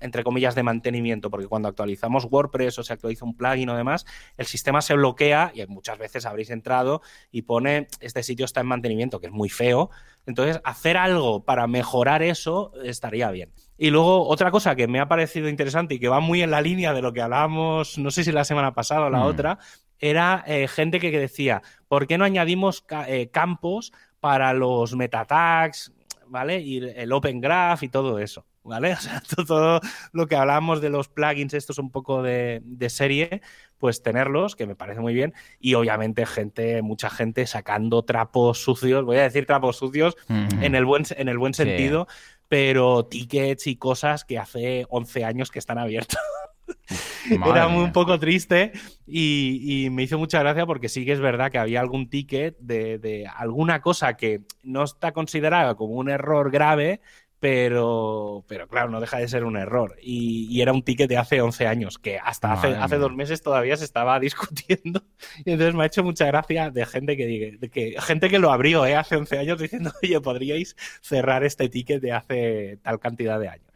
[0.00, 4.06] entre comillas, de mantenimiento, porque cuando actualizamos WordPress o se actualiza un plugin o demás,
[4.38, 8.68] el sistema se bloquea y muchas veces habréis entrado y pone, este sitio está en
[8.68, 9.90] mantenimiento, que es muy feo.
[10.24, 13.52] Entonces, hacer algo para mejorar eso estaría bien.
[13.78, 16.60] Y luego otra cosa que me ha parecido interesante y que va muy en la
[16.60, 19.26] línea de lo que hablábamos, no sé si la semana pasada o la mm.
[19.26, 19.58] otra,
[20.00, 25.92] era eh, gente que, decía, ¿por qué no añadimos eh, campos para los meta tags,
[26.26, 26.60] ¿vale?
[26.60, 28.92] Y el Open Graph y todo eso, ¿vale?
[28.98, 29.80] O sea, todo,
[30.12, 33.42] lo que hablábamos de los plugins, esto es un poco de, serie,
[33.78, 39.04] pues tenerlos, que me parece muy bien, y obviamente gente, mucha gente sacando trapos sucios,
[39.04, 42.08] voy a decir trapos sucios en, el buen, en el buen sentido,
[42.48, 46.18] pero tickets y cosas que hace 11 años que están abiertos.
[47.30, 48.72] Era muy, un poco triste
[49.06, 52.98] y, me hizo mucha gracia porque sí que es verdad que había algún ticket de,
[52.98, 57.00] de alguna cosa que no está considerada como un error grave,
[57.40, 59.96] pero, pero claro, no deja de ser un error.
[60.02, 63.76] Y, era un ticket de hace 11 años, que hasta hace, hace, dos meses todavía
[63.76, 65.02] se estaba discutiendo.
[65.44, 68.50] Y entonces me ha hecho mucha gracia de gente que, de que gente que lo
[68.50, 68.96] abrió ¿eh?
[68.96, 73.66] hace 11 años diciendo, oye, podríais cerrar este ticket de hace tal cantidad de años.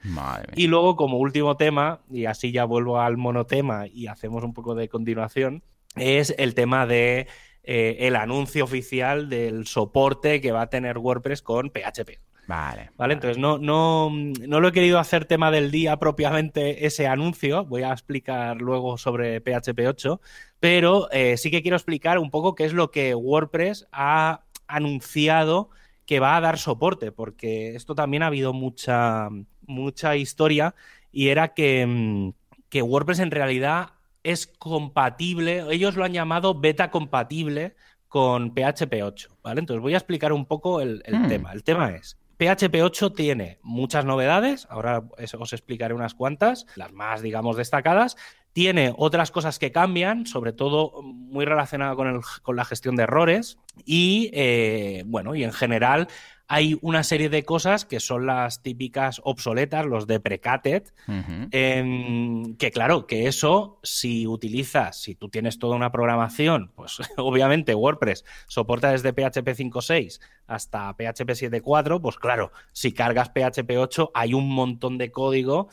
[0.56, 4.74] y luego, como último tema, y así ya vuelvo al monotema y hacemos un poco
[4.74, 5.62] de continuación,
[5.94, 7.28] es el tema de
[7.62, 12.18] eh, el anuncio oficial del soporte que va a tener WordPress con PHP.
[12.46, 12.90] Vale.
[12.96, 17.64] Vale, entonces no, no, no lo he querido hacer tema del día propiamente ese anuncio.
[17.64, 20.20] Voy a explicar luego sobre PHP 8,
[20.60, 25.70] pero eh, sí que quiero explicar un poco qué es lo que WordPress ha anunciado
[26.06, 29.28] que va a dar soporte, porque esto también ha habido mucha,
[29.66, 30.74] mucha historia
[31.12, 32.32] y era que, mm,
[32.68, 33.90] que WordPress en realidad
[34.24, 37.74] es compatible, ellos lo han llamado beta compatible
[38.08, 39.60] con PHP 8, ¿vale?
[39.60, 41.28] Entonces voy a explicar un poco el, Hmm.
[41.28, 41.52] tema.
[41.52, 45.04] El tema es, PHP 8 tiene muchas novedades, ahora
[45.38, 48.16] os explicaré unas cuantas, las más, digamos, destacadas.
[48.52, 53.04] Tiene otras cosas que cambian, sobre todo muy relacionada con, el- con la gestión de
[53.04, 53.58] errores.
[53.84, 56.08] Y eh, bueno, y en general
[56.48, 61.48] hay una serie de cosas que son las típicas obsoletas, los deprecated, Ujú.
[61.50, 67.74] Em, que claro, que eso, si utilizas, si tú tienes toda una programación, pues obviamente
[67.74, 74.34] WordPress soporta desde PHP 5.6 hasta PHP 7.4, pues claro, si cargas PHP 8 hay
[74.34, 75.68] un montón de código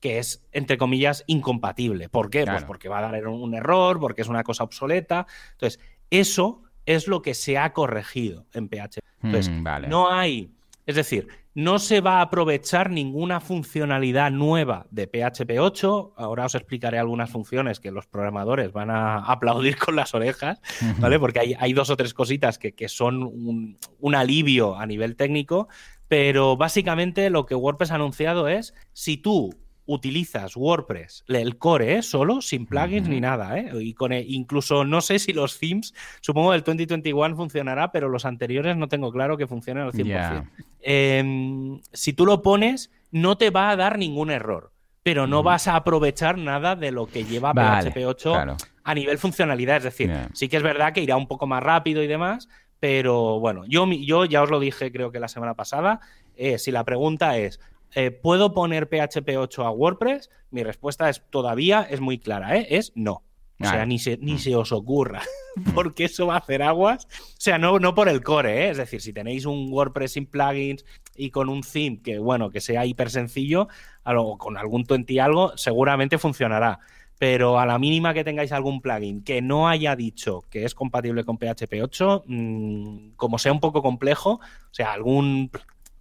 [0.00, 2.08] que es, entre comillas, incompatible.
[2.08, 2.44] ¿Por qué?
[2.44, 5.28] Pues porque va a dar un error, porque es una cosa obsoleta.
[5.52, 5.78] Entonces,
[6.10, 9.11] eso es lo que se ha corregido en PHP.
[9.22, 9.88] Entonces, Mm, vale.
[9.88, 10.50] no hay,
[10.86, 16.14] es decir, no se va a aprovechar ninguna funcionalidad nueva de PHP 8.
[16.16, 20.62] Ahora os explicaré algunas funciones que los programadores van a aplaudir con las orejas,
[20.98, 21.18] ¿vale?
[21.18, 25.14] Porque hay, hay dos o tres cositas que, que son un, un alivio a nivel
[25.14, 25.68] técnico,
[26.08, 29.54] pero básicamente lo que WordPress ha anunciado es, si tú
[29.86, 32.02] utilizas WordPress, el core, ¿eh?
[32.02, 33.70] solo, sin plugins ni nada, ¿eh?
[33.80, 38.76] Y con, incluso no sé si los themes, supongo el 2021 funcionará, pero los anteriores
[38.76, 40.04] no tengo claro que funcionen al 100%.
[40.06, 40.44] Ya.
[40.80, 45.68] Eh, si tú lo pones, no te va a dar ningún error, pero no vas
[45.68, 48.56] a aprovechar nada de lo que lleva Vale, PHP 8 claro.
[48.84, 49.78] a nivel funcionalidad.
[49.78, 52.48] Es decir, sí que es verdad que irá un poco más rápido y demás,
[52.80, 56.00] pero bueno, yo, yo ya os lo dije creo que la semana pasada,
[56.36, 57.60] eh, si la pregunta es,
[57.94, 60.30] eh, ¿puedo poner PHP 8 a WordPress?
[60.50, 62.66] Mi respuesta es todavía es muy clara, ¿eh?
[62.70, 63.22] es no.
[63.60, 63.86] O sea, Vale.
[63.86, 64.38] ni se, ni Mm.
[64.38, 65.22] se os ocurra,
[65.74, 67.06] porque eso va a hacer aguas.
[67.06, 68.70] O sea, no, no por el core, ¿eh?
[68.70, 72.60] es decir, si tenéis un WordPress sin plugins y con un theme que, bueno, que
[72.60, 73.68] sea hiper sencillo,
[74.04, 76.80] o con algún 20 y algo, seguramente funcionará.
[77.18, 81.22] Pero a la mínima que tengáis algún plugin que no haya dicho que es compatible
[81.22, 85.50] con PHP 8, mm, como sea un poco complejo, o sea, algún,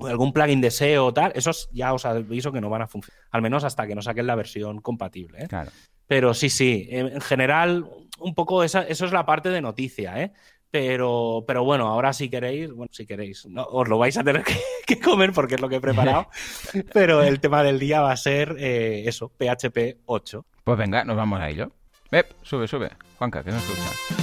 [0.08, 3.20] algún plugin de SEO o tal, esos ya os aviso que no van a funcionar.
[3.32, 5.44] Al menos hasta que no saquen la versión compatible.
[5.44, 5.48] ¿eh?
[5.48, 5.72] Claro.
[6.08, 10.22] Pero sí, sí, en en general, un poco esa, eso es la parte de noticia,
[10.22, 10.34] ¿eh?
[10.70, 14.44] Pero, pero bueno, ahora si queréis, bueno, si queréis, no, os lo vais a tener
[14.46, 16.28] que, que comer porque es lo que he preparado.
[16.94, 20.46] pero el tema del día va a ser eh, eso, PHP 8.
[20.64, 21.72] Pues venga, nos vamos a ello.
[22.10, 22.90] Ep, sube, sube.
[23.18, 24.21] Juanca, que no escucha.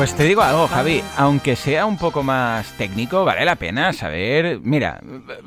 [0.00, 4.58] Pues te digo algo, Javi, aunque sea un poco más técnico, vale la pena saber.
[4.62, 4.98] Mira,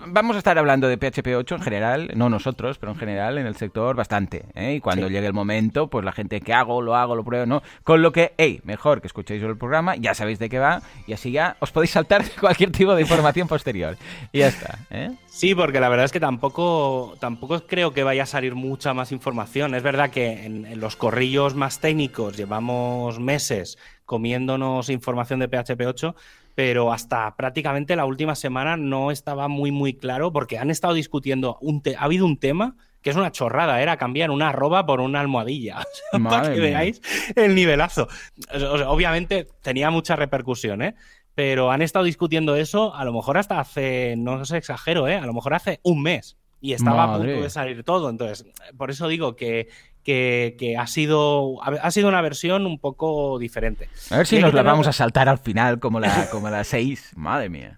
[0.05, 3.47] vamos a estar hablando de PHP 8 en general, no nosotros, pero en general en
[3.47, 4.45] el sector bastante.
[4.53, 4.75] ¿eh?
[4.75, 5.13] Y cuando Sí.
[5.13, 7.63] llegue el momento, pues la gente que hago, lo hago, lo pruebo, ¿no?
[7.83, 11.13] Con lo que, hey, mejor que escuchéis el programa, ya sabéis de qué va, y
[11.13, 13.97] así ya os podéis saltar cualquier tipo de información posterior.
[14.31, 15.09] Y ya está, ¿eh?
[15.25, 19.11] Sí, porque la verdad es que tampoco, tampoco creo que vaya a salir mucha más
[19.11, 19.73] información.
[19.73, 25.81] Es verdad que en, en los corrillos más técnicos llevamos meses comiéndonos información de PHP
[25.85, 26.15] 8,
[26.55, 31.57] pero hasta prácticamente la última semana no estaba muy, muy claro porque han estado discutiendo,
[31.61, 35.19] un ha habido un tema que es una chorrada, era cambiar una arroba por una
[35.19, 35.79] almohadilla,
[36.13, 36.69] O sea, para que mía.
[36.69, 37.01] veáis
[37.35, 38.07] el nivelazo.
[38.53, 40.95] O sea, obviamente tenía mucha repercusión, ¿eh?
[41.35, 45.17] Pero han estado discutiendo eso a lo mejor hasta hace, no os exagero, ¿eh?
[45.17, 48.09] A lo mejor hace un mes y estaba a punto de salir todo.
[48.09, 48.45] Entonces,
[48.77, 49.67] por eso digo que,
[50.03, 53.87] que, que ha, sido, ha sido una versión un poco diferente.
[54.11, 56.63] A ver si nos la tener- vamos a saltar al final como la, como la
[56.63, 57.13] 6.
[57.15, 57.77] Madre mía.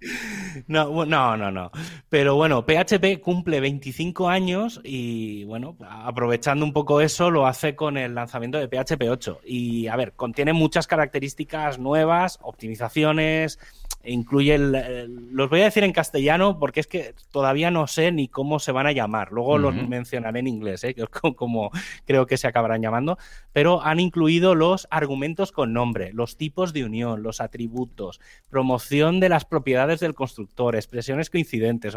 [0.68, 1.72] No, no, no, no.
[2.10, 7.98] Pero bueno, PHP cumple 25 años y bueno, aprovechando un poco eso, lo hace con
[7.98, 9.42] el lanzamiento de PHP 8.
[9.46, 13.60] Y a ver, contiene muchas características nuevas, optimizaciones,
[14.04, 17.88] e incluye el, el- los voy a decir en castellano porque es que todavía no
[17.88, 19.32] sé ni cómo se van a llamar.
[19.32, 20.94] Luego los mencionaré en inglés, ¿eh?
[20.96, 21.72] que es co- como
[22.16, 23.18] creo que se acabarán llamando.
[23.52, 29.30] Pero han incluido los argumentos con nombre, los tipos de unión, los atributos, promoción de
[29.30, 31.96] las propiedades del constructor, expresiones coincidentes,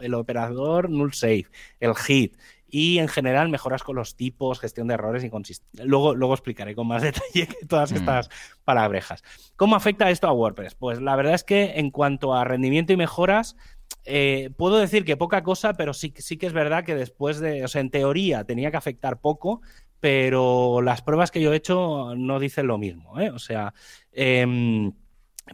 [0.00, 1.46] el operador null safe,
[1.78, 2.36] el hit
[2.68, 5.84] y en general mejoras con los tipos, gestión de errores y consistencia.
[5.84, 7.96] Luego, luego explicaré con más detalle que todas Mm.
[7.96, 8.30] estas
[8.64, 9.22] palabrejas.
[9.56, 10.74] ¿Cómo afecta esto a WordPress?
[10.74, 13.56] Pues la verdad es que en cuanto a rendimiento y mejoras,
[14.04, 17.64] eh, puedo decir que poca cosa, pero sí, sí que es verdad que después de,
[17.64, 19.62] o sea, en teoría tenía que afectar poco,
[20.00, 23.30] pero las pruebas que yo he hecho no dicen lo mismo, ¿eh?
[23.30, 23.72] O sea,
[24.12, 24.92] em,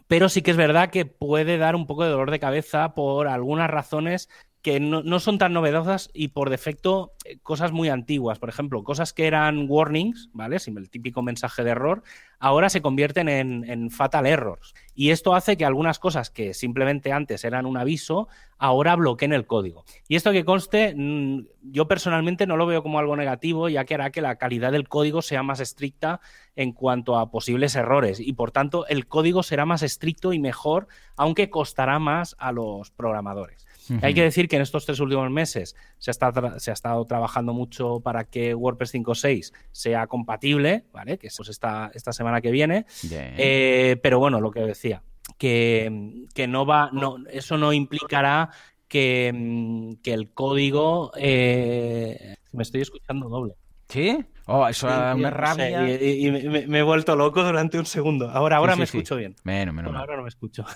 [0.07, 3.27] pero sí que es verdad que puede dar un poco de dolor de cabeza por
[3.27, 4.29] algunas razones
[4.61, 8.39] que no, son tan novedosas y por defecto eh, cosas muy antiguas.
[8.39, 10.57] Por ejemplo, cosas que eran warnings, ¿vale?
[10.65, 12.03] El típico mensaje de error,
[12.39, 14.73] ahora se convierten en, fatal errors.
[14.93, 19.47] Y esto hace que algunas cosas que simplemente antes eran un aviso, ahora bloqueen el
[19.47, 19.85] código.
[20.09, 23.95] Y esto que conste, mm, yo personalmente no lo veo como algo negativo, ya que
[23.95, 26.19] hará que la calidad del código sea más estricta
[26.57, 28.19] en cuanto a posibles errores.
[28.19, 32.91] Y por tanto, el código será más estricto y mejor, aunque costará más a los
[32.91, 33.68] programadores.
[34.01, 37.53] Hay que decir que en estos tres últimos meses se ha, se ha estado trabajando
[37.53, 41.17] mucho para que WordPress 5.6 sea compatible, ¿vale?
[41.17, 42.85] Que eso es esta, esta semana que viene.
[43.11, 45.03] Eh, pero bueno, lo que decía,
[45.37, 45.89] que,
[46.47, 48.49] no va, no, eso no implicará
[48.87, 51.11] que, que el código.
[51.17, 53.55] Eh, me estoy escuchando doble.
[53.89, 54.23] ¿Sí?
[54.45, 55.87] Oh, eso da una rabia.
[56.01, 58.29] y, me, he vuelto loco durante un segundo.
[58.29, 59.35] Ahora, ahora me escucho bien.
[59.43, 59.95] Menos, menos.
[59.95, 60.65] Ahora no me escucho.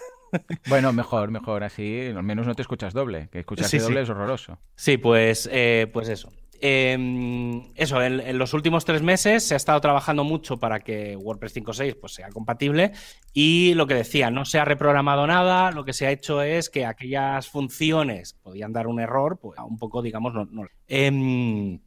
[0.68, 1.64] Bueno, mejor, mejor.
[1.64, 3.30] Así al menos no te escuchas doble.
[3.32, 4.58] Que escucharse doble es horroroso.
[4.76, 6.32] Sí, pues, eh, pues eso.
[6.60, 11.58] Em, eso, en, los últimos tres meses se ha estado trabajando mucho para que WordPress
[11.58, 12.94] 5.6 pues, sea compatible
[13.32, 16.70] y lo que decía, no se ha reprogramado nada, lo que se ha hecho es
[16.70, 20.66] que aquellas funciones podían dar un error, pues un poco, digamos, no.
[20.88, 21.80] Em,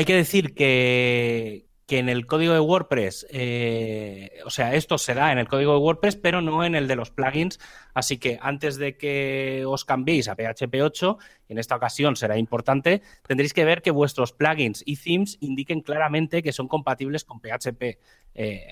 [0.00, 5.12] hay que decir que, que en el código de WordPress, eh, o sea, esto se
[5.12, 7.60] da en el código de WordPress, pero no en el de los plugins.
[7.92, 11.18] Así que antes de que os cambiéis a PHP 8,
[11.50, 16.42] en esta ocasión será importante, tendréis que ver que vuestros plugins y themes indiquen claramente
[16.42, 17.98] que son compatibles con PHP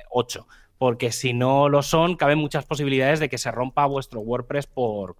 [0.08, 0.40] 8.
[0.40, 4.66] Eh, porque si no lo son, caben muchas posibilidades de que se rompa vuestro WordPress
[4.66, 5.16] por...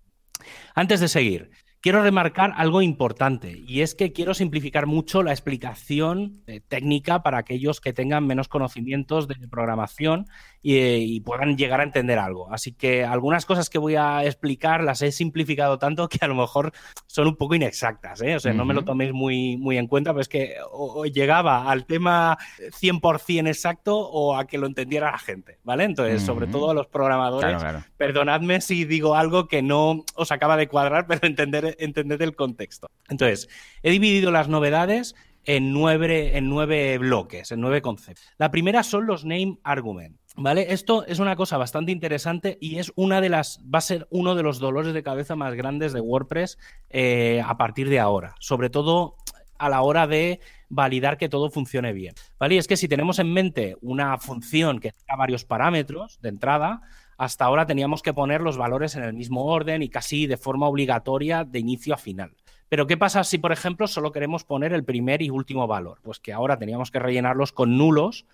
[0.74, 1.50] Antes de seguir,
[1.80, 7.38] quiero remarcar algo importante y es que quiero simplificar mucho la explicación eh, técnica para
[7.38, 10.26] aquellos que tengan menos conocimientos de programación
[10.62, 12.52] y, puedan llegar a entender algo.
[12.52, 16.34] Así que algunas cosas que voy a explicar las he simplificado tanto que a lo
[16.34, 16.72] mejor
[17.06, 18.22] son un poco inexactas.
[18.22, 18.36] ¿eh?
[18.36, 21.70] O sea, no me lo toméis muy, muy en cuenta, pero es que o, llegaba
[21.70, 25.84] al tema 100% exacto o a que lo entendiera la gente, ¿vale?
[25.84, 27.62] Entonces, sobre todo a los programadores,
[27.96, 32.88] perdonadme si digo algo que no os acaba de cuadrar, pero entender, entender el contexto.
[33.08, 33.48] Entonces,
[33.82, 35.14] he dividido las novedades
[35.48, 38.26] en nueve, en nueve bloques, en nueve conceptos.
[38.36, 40.18] La primera son los name arguments.
[40.40, 40.72] ¿Vale?
[40.72, 43.60] Esto es una cosa bastante interesante y es una de las.
[43.62, 46.58] va a ser uno de los dolores de cabeza más grandes de WordPress
[46.90, 48.36] eh, a partir de ahora.
[48.38, 49.16] Sobre todo
[49.58, 52.14] a la hora de validar que todo funcione bien.
[52.38, 52.54] ¿Vale?
[52.54, 56.82] Y es que si tenemos en mente una función que tenga varios parámetros de entrada,
[57.16, 60.68] hasta ahora teníamos que poner los valores en el mismo orden y casi de forma
[60.68, 62.30] obligatoria de inicio a final.
[62.68, 65.98] Pero ¿qué pasa si, por ejemplo, solo queremos poner el primer y último valor?
[66.02, 68.26] Pues que ahora teníamos que rellenarlos con nulos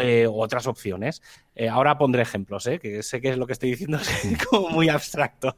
[0.00, 1.22] eh, otras opciones.
[1.54, 2.78] Eh, ahora pondré ejemplos, ¿eh?
[2.78, 5.56] que sé que es lo que estoy diciendo es como muy abstracto.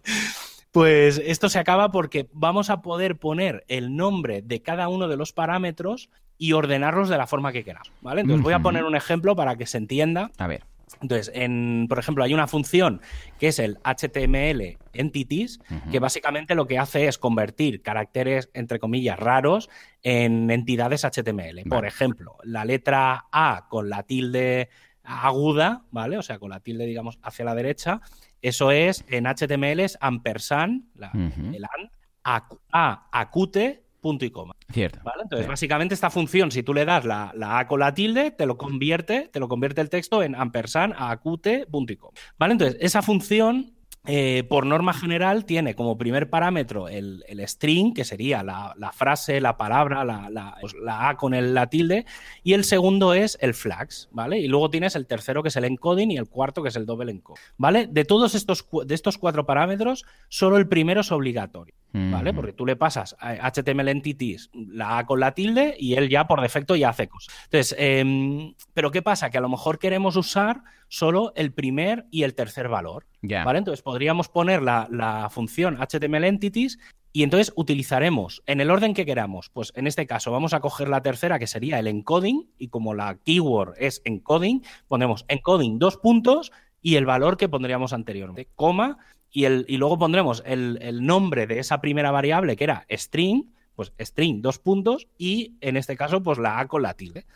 [0.72, 5.16] Pues esto se acaba porque vamos a poder poner el nombre de cada uno de
[5.16, 7.90] los parámetros y ordenarlos de la forma que queramos.
[8.02, 8.22] ¿vale?
[8.22, 10.30] Entonces voy a poner un ejemplo para que se entienda.
[10.38, 10.64] A ver.
[11.00, 13.00] Entonces, en, por ejemplo, hay una función
[13.38, 19.18] que es el HTML entities, que básicamente lo que hace es convertir caracteres, entre comillas,
[19.18, 19.68] raros
[20.02, 21.62] en entidades HTML.
[21.68, 24.68] Por ejemplo, la letra A con la tilde
[25.04, 26.18] aguda, ¿vale?
[26.18, 28.00] O sea, con la tilde, digamos, hacia la derecha.
[28.42, 31.90] Eso es, en HTML es ampersand, el and,
[32.24, 34.54] a, acute punto y coma.
[34.72, 35.00] Cierto.
[35.20, 38.56] Entonces, básicamente esta función, si tú le das la, A con la tilde, te lo
[38.56, 42.12] convierte, te lo convierte el texto en ampersand acute punto y coma.
[42.38, 42.52] ¿Vale?
[42.52, 43.75] Entonces, esa función
[44.06, 49.56] eh, por norma general, tiene como primer parámetro el, string, que sería la, frase, la
[49.56, 52.06] palabra, la, pues, A con el, la tilde,
[52.42, 54.38] y el segundo es el flags, ¿vale?
[54.38, 56.86] Y luego tienes el tercero, que es el encoding, y el cuarto, que es el
[56.86, 57.86] double encode, ¿vale?
[57.86, 62.32] De todos estos, de estos cuatro parámetros, solo el primero es obligatorio, ¿vale?
[62.32, 66.26] Porque tú le pasas a HTML entities la A con la tilde, y él ya
[66.26, 67.34] por defecto ya hace cosas.
[67.44, 69.30] Entonces, em, pero ¿qué pasa?
[69.30, 73.06] Que a lo mejor queremos usar solo el primer y el tercer valor.
[73.22, 73.58] ¿vale?
[73.58, 76.78] Entonces podríamos poner la, función HTML entities
[77.12, 79.50] y entonces utilizaremos en el orden que queramos.
[79.50, 82.94] Pues en este caso vamos a coger la tercera que sería el encoding y como
[82.94, 88.98] la keyword es encoding, ponemos encoding dos puntos y el valor que pondríamos anteriormente, coma,
[89.30, 93.44] y, el, y luego pondremos el, nombre de esa primera variable que era string,
[93.76, 97.26] pues string dos puntos y en este caso pues la A con la tilde.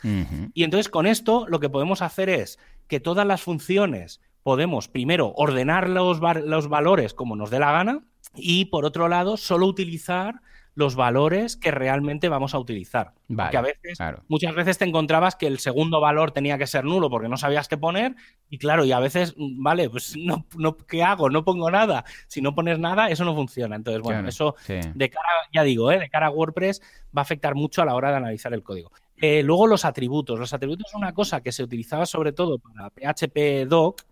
[0.54, 5.32] Y entonces con esto lo que podemos hacer es que todas las funciones podemos primero
[5.36, 8.02] ordenar los, los valores como nos dé la gana
[8.34, 10.40] y por otro lado solo utilizar
[10.74, 13.12] los valores que realmente vamos a utilizar.
[13.28, 14.22] Vale, que a veces, claro.
[14.28, 17.68] muchas veces te encontrabas que el segundo valor tenía que ser nulo porque no sabías
[17.68, 18.14] qué poner.
[18.48, 21.30] Y claro, y a veces, mm, vale, pues no, no ¿qué hago?
[21.30, 22.04] No pongo nada.
[22.28, 23.76] Si no pones nada, eso no funciona.
[23.76, 24.78] Entonces, bueno, Claro, eso sí.
[24.94, 25.98] de cara, ya digo, ¿eh?
[25.98, 26.80] de cara a WordPress
[27.16, 28.90] va a afectar mucho a la hora de analizar el código.
[29.20, 30.38] Eh, luego los atributos.
[30.38, 34.02] Los atributos es una cosa que se utilizaba sobre todo para PHP Doc,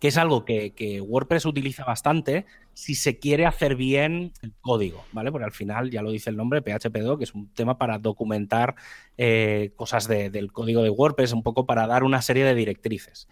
[0.00, 2.44] que es algo que, que WordPress utiliza bastante
[2.74, 5.32] si se quiere hacer bien el código, ¿vale?
[5.32, 8.74] Porque al final, ya lo dice el nombre, PHP Doc es un tema para documentar
[9.16, 13.28] eh, cosas de- del código de WordPress, un poco para dar una serie de directrices.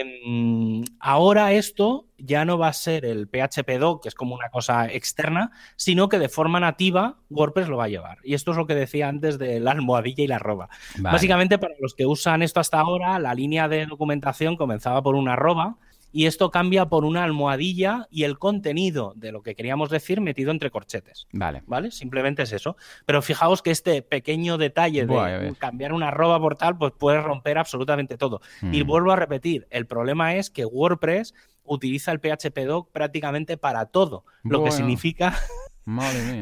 [0.00, 4.48] Em, ahora esto ya no va a ser el PHP doc, que es como una
[4.50, 8.18] cosa externa, sino que de forma nativa WordPress lo va a llevar.
[8.24, 10.68] Y esto es lo que decía antes de la almohadilla y la arroba.
[10.98, 11.14] Vale.
[11.14, 15.34] Básicamente, para los que usan esto hasta ahora, la línea de documentación comenzaba por una
[15.34, 15.76] arroba
[16.16, 20.52] y esto cambia por una almohadilla y el contenido de lo que queríamos decir metido
[20.52, 21.26] entre corchetes.
[21.32, 21.64] Vale.
[21.66, 21.90] ¿Vale?
[21.90, 22.76] Simplemente es eso.
[23.04, 27.58] Pero fijaos que este pequeño detalle de cambiar una arroba por tal, pues puede romper
[27.58, 28.40] absolutamente todo.
[28.62, 28.86] Y Mm.
[28.86, 31.34] vuelvo a repetir, el problema es que WordPress
[31.64, 35.34] utiliza el PHP doc prácticamente para todo, lo que significa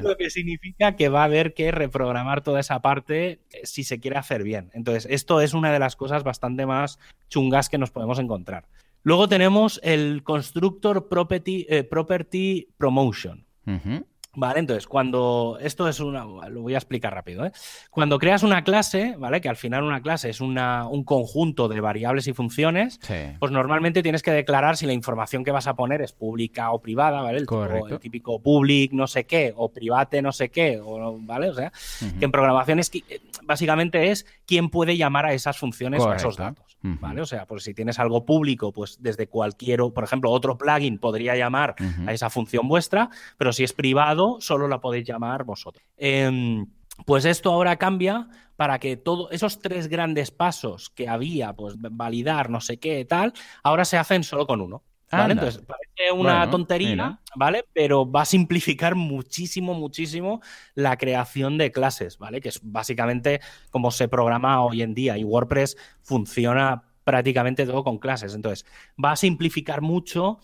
[0.04, 4.00] lo que significa que va a haber que reprogramar toda esa parte eh, si se
[4.00, 4.70] quiere hacer bien.
[4.74, 6.98] Entonces, esto es una de las cosas bastante más
[7.28, 8.66] chungas que nos podemos encontrar.
[9.02, 13.44] Luego tenemos el Constructor Property, eh, Property Promotion.
[13.66, 14.06] Ujú.
[14.34, 17.52] Vale, entonces cuando esto es una, lo voy a explicar rápido, ¿eh?
[17.90, 19.42] Cuando creas una clase, ¿vale?
[19.42, 23.14] Que al final una clase es una- un conjunto de variables y funciones, Sí.
[23.38, 26.80] pues normalmente tienes que declarar si la información que vas a poner es pública o
[26.80, 27.38] privada, ¿vale?
[27.38, 31.50] El, tipo- el típico public no sé qué o private no sé qué, o, ¿vale?
[31.50, 31.70] O sea,
[32.18, 36.16] que en programación es eh, básicamente es quién puede llamar a esas funciones o a
[36.16, 36.64] esos datos.
[36.84, 37.20] ¿vale?
[37.20, 41.36] O sea, pues si tienes algo público, pues desde cualquier, por ejemplo, otro plugin podría
[41.36, 41.76] llamar
[42.08, 43.08] a esa función vuestra,
[43.38, 45.84] pero si es privado, solo la podéis llamar vosotros.
[45.96, 46.66] Em,
[47.06, 52.50] pues esto ahora cambia para que todos esos tres grandes pasos que había, pues validar,
[52.50, 54.82] no sé qué, tal, ahora se hacen solo con uno.
[55.10, 55.34] ¿vale?
[55.34, 57.20] Entonces, parece una Bueno, tontería, mira.
[57.36, 57.64] ¿vale?
[57.72, 60.40] Pero va a simplificar muchísimo, muchísimo
[60.74, 62.40] la creación de clases, ¿vale?
[62.40, 67.98] Que es básicamente como se programa hoy en día y WordPress funciona prácticamente todo con
[67.98, 68.34] clases.
[68.34, 68.64] Entonces,
[69.02, 70.38] va a simplificar mucho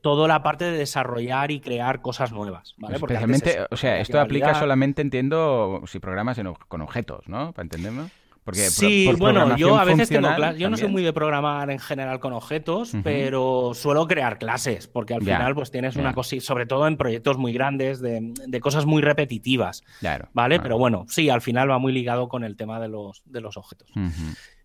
[0.00, 2.96] toda la parte de desarrollar y crear cosas nuevas, ¿vale?
[2.96, 7.52] Antes Especialmente, o sea, esto aplica solamente, entiendo, si programas en con objetos, ¿no?
[7.52, 8.08] Para entenderlo.
[8.44, 10.60] Porque Sí, por bueno, yo a veces tengo clases.
[10.60, 15.14] Yo no soy muy de programar en general con objetos, pero suelo crear clases, porque
[15.14, 18.84] al final pues tienes una cosa, sobre todo en proyectos muy grandes, de, de cosas
[18.84, 20.28] muy repetitivas, Claro.
[20.34, 20.56] ¿vale?
[20.56, 20.62] claro.
[20.64, 23.56] Pero bueno, sí, al final va muy ligado con el tema de los, de los
[23.56, 23.88] objetos.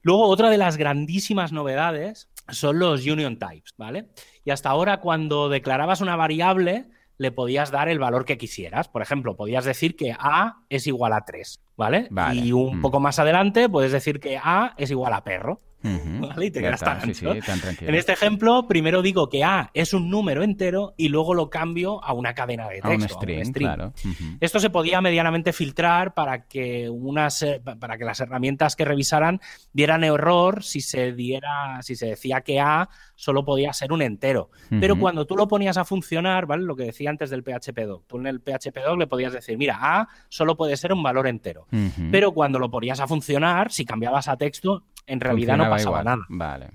[0.01, 4.07] Luego, otra de las grandísimas novedades son los union types, ¿vale?
[4.45, 6.85] Y hasta ahora, cuando declarabas una variable,
[7.19, 8.87] le podías dar el valor que quisieras.
[8.87, 12.07] Por ejemplo, podías decir que A es igual a 3, ¿vale?
[12.09, 12.41] Vale.
[12.41, 12.81] Y un Mm.
[12.81, 15.59] poco más adelante puedes decir que A es igual a perro.
[15.83, 16.27] Ujú.
[16.27, 16.45] ¿Vale?
[16.45, 17.45] Y te Ya quedas está, tan sí, sí, ancho.
[17.45, 17.89] tan tranquilo.
[17.89, 22.03] En este ejemplo, primero digo que A es un número entero y luego lo cambio
[22.03, 23.19] a una cadena de A un texto.
[23.19, 24.37] a un string.
[24.39, 27.45] Esto se podía medianamente filtrar para que unas
[27.79, 29.39] para que las herramientas que revisaran
[29.73, 34.49] dieran error si se diera si se decía que A solo podía ser un entero.
[34.81, 36.63] Pero cuando tú lo ponías a funcionar, ¿vale?
[36.63, 39.57] Lo que decía antes del PHP doc, tú en el PHP doc le podías decir,
[39.57, 41.67] mira, A solo puede ser un valor entero.
[42.11, 46.05] Pero cuando lo ponías a funcionar, si cambiabas a texto, en realidad no pasaba igual.
[46.05, 46.25] nada.
[46.29, 46.67] Vale.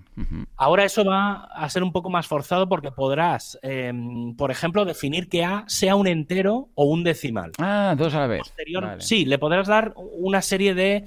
[0.57, 3.93] Ahora eso va a ser un poco más forzado porque podrás, eh,
[4.39, 7.53] por ejemplo, definir que A sea un entero o un decimal.
[7.59, 8.39] Ah, dos a la vez.
[8.41, 9.01] Posterior- Vale.
[9.03, 11.05] Sí, le podrás dar una serie de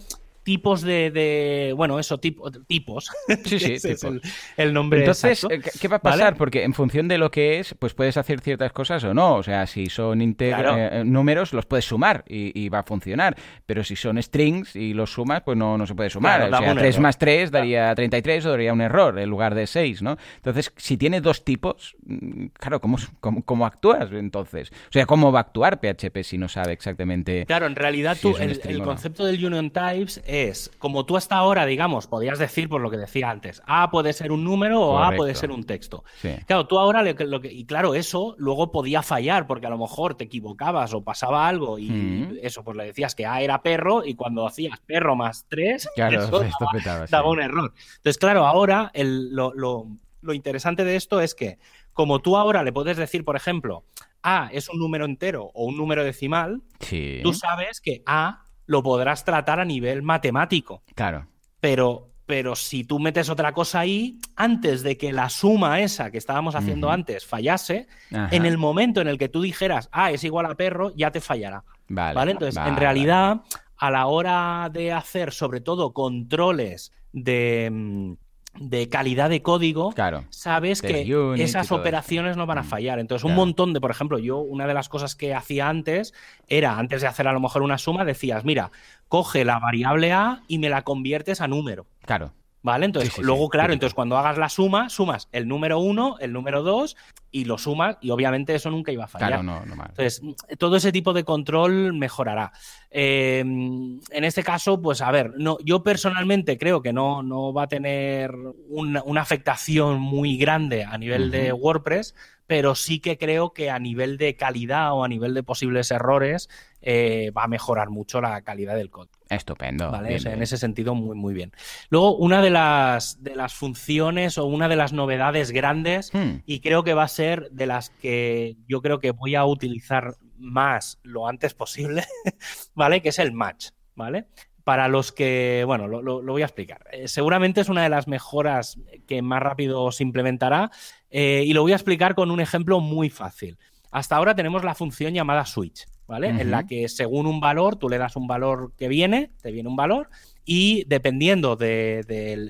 [0.48, 3.12] tipos de, de- bueno, eso, tipo, tipos.
[3.44, 4.04] Sí, sí, tipos.
[4.06, 4.22] el,
[4.56, 5.54] el nombre Entonces, exacto.
[5.56, 6.18] eh, ¿qué- ¿qué va a ¿Vale?
[6.20, 6.38] pasar?
[6.38, 9.36] Porque en función de lo que es, pues puedes hacer ciertas cosas o no.
[9.36, 10.78] O sea, si son Claro.
[10.78, 13.36] eh, números, los puedes sumar y, y va a funcionar.
[13.66, 16.48] Pero si son strings y los sumas, pues no, no se puede sumar.
[16.48, 17.02] Claro, o sea, un 3 error.
[17.04, 20.16] más 3 daría 33 o daría un error en lugar de 6, ¿no?
[20.38, 24.72] Entonces, si tiene dos tipos, mm, claro, ¿cómo, cómo, cómo actúas entonces?
[24.72, 27.46] O sea, ¿cómo va a actuar PHP si no sabe exactamente?
[27.46, 28.86] Claro, en realidad si tú, el, el o no.
[28.86, 32.98] concepto del union types es, como tú hasta ahora, digamos, podías decir, por lo que
[32.98, 35.18] decía antes, A puede ser un número o A Correcto.
[35.22, 36.04] puede ser un texto.
[36.22, 36.30] Sí.
[36.46, 39.78] Claro, tú ahora, le- lo que, y claro, eso luego podía fallar porque a lo
[39.78, 42.38] mejor te equivocabas o pasaba algo y Mm.
[42.42, 46.24] eso, pues le decías que A era perro y cuando hacías perro más 3, Claro,
[46.24, 46.40] eso
[46.86, 47.16] daba, sí.
[47.26, 47.74] un error.
[47.98, 49.88] Entonces, claro, ahora el- lo, lo-
[50.22, 51.58] lo interesante de esto es que
[51.94, 53.84] como tú ahora le puedes decir, por ejemplo,
[54.24, 57.20] A es un número entero o un número decimal, Sí.
[57.24, 61.26] tú sabes que A lo podrás tratar a nivel matemático, Claro.
[61.60, 66.18] pero, pero si tú metes otra cosa ahí, antes de que la suma esa que
[66.20, 68.30] estábamos haciendo antes fallase, Ajá.
[68.32, 71.22] en el momento en el que tú dijeras A es igual a perro, ya te
[71.22, 71.64] fallará.
[71.90, 72.32] Vale.
[72.32, 73.42] Entonces, en realidad,
[73.78, 78.14] a la hora de hacer, sobre todo, controles de mm,
[78.60, 80.26] de calidad de código, claro.
[80.30, 82.66] sabes que esas operaciones no van a mm.
[82.66, 83.00] fallar.
[83.00, 86.14] Entonces, un montón de, por ejemplo, yo una de las cosas que hacía antes
[86.48, 88.72] era, antes de hacer a lo mejor una suma, decías, mira,
[89.08, 91.86] coge la variable A y me la conviertes a número.
[92.06, 92.34] Claro.
[92.68, 92.86] ¿Vale?
[92.86, 96.98] Entonces, luego, claro, entonces cuando hagas la suma, sumas el número 1, el número 2
[97.32, 99.30] y lo sumas y obviamente eso nunca iba a fallar.
[99.30, 100.22] Claro, no, no Entonces,
[100.58, 102.52] todo ese tipo de control mejorará.
[102.92, 107.64] Em, en este caso, pues a ver, no, yo personalmente creo que no, no va
[107.64, 108.34] a tener
[108.68, 112.16] una, afectación muy grande a nivel de WordPress,
[112.48, 116.50] pero sí que creo que a nivel de calidad o a nivel de posibles errores
[116.82, 119.18] eh, va a mejorar mucho la calidad del código.
[119.30, 119.92] Estupendo.
[120.06, 121.52] En ese sentido, muy, muy bien.
[121.90, 126.44] Luego, una de las, de las funciones o una de las novedades grandes, hmm.
[126.46, 130.16] y creo que va a ser de las que yo creo que voy a utilizar
[130.38, 132.04] más lo antes posible,
[132.76, 133.02] ¿vale?
[133.02, 134.28] Que es el match, ¿vale?
[134.64, 136.86] Para los que, bueno, lo, voy a explicar.
[136.92, 140.72] Eh, seguramente es una de las mejoras que más rápido se implementará
[141.10, 143.58] eh, y lo voy a explicar con un ejemplo muy fácil.
[143.92, 146.30] Hasta ahora tenemos la función llamada switch, ¿vale?
[146.30, 149.70] En la que según un valor, tú le das un valor que viene, te viene
[149.70, 150.10] un valor,
[150.46, 152.00] y dependiendo de,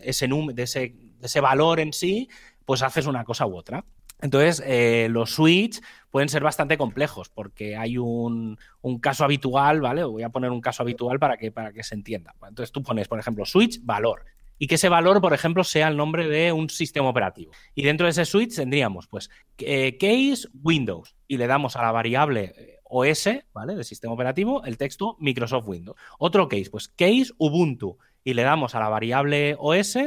[0.03, 2.29] ese, de, ese, de ese valor en sí,
[2.65, 3.83] pues haces una cosa u otra.
[4.21, 5.79] Entonces, eh, los switch
[6.09, 8.57] pueden ser bastante complejos porque hay un,
[9.01, 10.03] caso habitual, ¿vale?
[10.03, 12.33] Voy a poner un caso habitual para que, para que se entienda.
[12.47, 14.25] Entonces, tú pones, por ejemplo, switch valor
[14.59, 17.51] y que ese valor, por ejemplo, sea el nombre de un sistema operativo.
[17.75, 19.29] Y dentro de ese switch tendríamos, pues,
[19.59, 23.75] eh, case Windows y le damos a la variable eh, OS, ¿vale?
[23.75, 25.97] Del sistema operativo, el texto Microsoft Windows.
[26.19, 29.97] Otro case, pues, case Ubuntu y le damos a la variable OS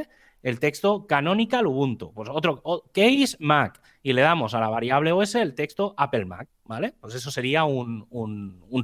[0.43, 2.13] el texto canonical Ubuntu.
[2.13, 2.63] Pues otro
[2.93, 6.95] case Mac y le damos a la variable OS el texto Apple Mac, ¿vale?
[7.01, 8.07] Pues eso sería un,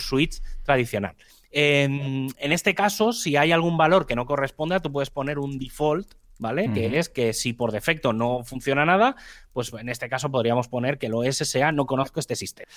[0.00, 1.16] switch tradicional.
[1.50, 6.14] En, este caso, si hay algún valor que no corresponda, tú puedes poner un default,
[6.38, 6.72] ¿vale?
[6.72, 9.16] Que es que si por defecto no funciona nada,
[9.52, 12.70] pues en este caso podríamos poner que el OS sea no conozco este sistema.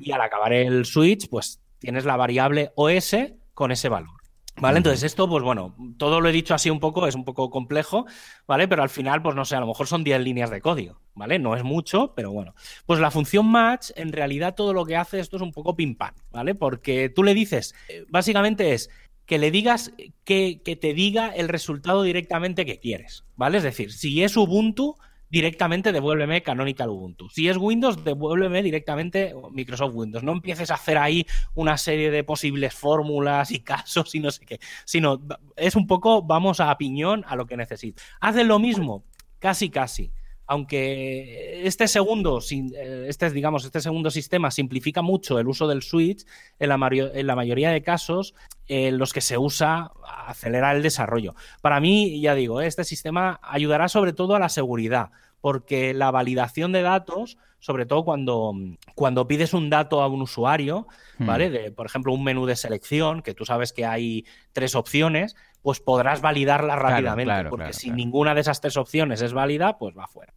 [0.00, 3.16] Y al acabar el switch, pues tienes la variable OS
[3.54, 4.22] con ese valor.
[4.56, 4.76] ¿Vale?
[4.76, 8.04] Entonces, esto, pues bueno, todo lo he dicho así un poco, es un poco complejo,
[8.46, 8.68] ¿vale?
[8.68, 11.38] Pero al final, pues no sé, a lo mejor son 10 líneas de código, ¿vale?
[11.38, 12.54] No es mucho, pero bueno.
[12.84, 15.96] Pues la función match, en realidad, todo lo que hace esto es un poco pim
[15.96, 16.54] pam, ¿vale?
[16.54, 18.90] Porque tú le dices, eh, básicamente es
[19.32, 23.56] que le digas que, que te diga el resultado directamente que quieres, ¿vale?
[23.56, 24.94] Es decir, si es Ubuntu,
[25.30, 27.30] directamente devuélveme Canonical Ubuntu.
[27.30, 30.22] Si es Windows, devuélveme directamente Microsoft Windows.
[30.22, 34.44] No empieces a hacer ahí una serie de posibles fórmulas y casos y no sé
[34.44, 35.22] qué, sino
[35.56, 38.02] es un poco vamos a piñón a lo que necesito.
[38.20, 39.02] Hacen lo mismo,
[39.38, 40.12] casi casi.
[40.46, 46.26] Aunque este segundo, eh, este, digamos, este segundo sistema simplifica mucho el uso del switch,
[46.58, 48.34] en la, en la mayoría de casos
[48.68, 49.92] en los que se usa
[50.26, 51.34] acelerar el desarrollo.
[51.60, 56.72] Para mí, ya digo, este sistema ayudará sobre todo a la seguridad, porque la validación
[56.72, 58.54] de datos, sobre todo cuando,
[58.94, 60.86] cuando pides un dato a un usuario,
[61.18, 61.26] hmm.
[61.26, 61.50] ¿vale?
[61.50, 65.80] De, por ejemplo, un menú de selección, que tú sabes que hay tres opciones, pues
[65.80, 70.34] podrás validarla rápidamente, porque si ninguna de esas tres opciones es válida, pues va fuera.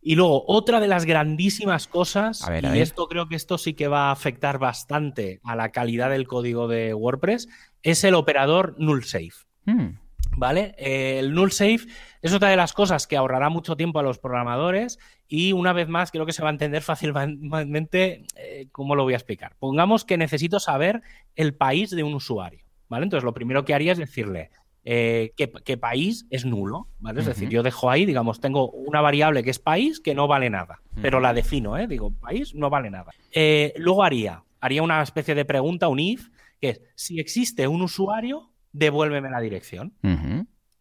[0.00, 4.08] Y luego, otra de las grandísimas cosas, y esto creo que esto sí que va
[4.08, 7.48] a afectar bastante a la calidad del código de WordPress,
[7.82, 9.46] es el operador null safe.
[9.64, 9.98] Hmm.
[10.38, 10.74] ¿Vale?
[10.76, 11.86] el null safe
[12.20, 14.98] es otra de las cosas que ahorrará mucho tiempo a los programadores
[15.28, 19.14] y una vez más creo que se va a entender fácilmente eh, cómo lo voy
[19.14, 19.56] a explicar.
[19.58, 21.00] Pongamos que necesito saber
[21.36, 23.04] el país de un usuario, ¿vale?
[23.04, 24.50] Entonces lo primero que haría es decirle
[24.88, 27.20] eh, qué, país es nulo, ¿vale?
[27.20, 30.48] Es decir, yo dejo ahí, digamos, tengo una variable que es país que no vale
[30.48, 31.88] nada, pero la defino, ¿eh?
[31.88, 33.10] Digo, país no vale nada.
[33.32, 36.28] Eh, luego haría, haría una especie de pregunta, un if,
[36.60, 39.92] que es, si existe un usuario, devuélveme la dirección.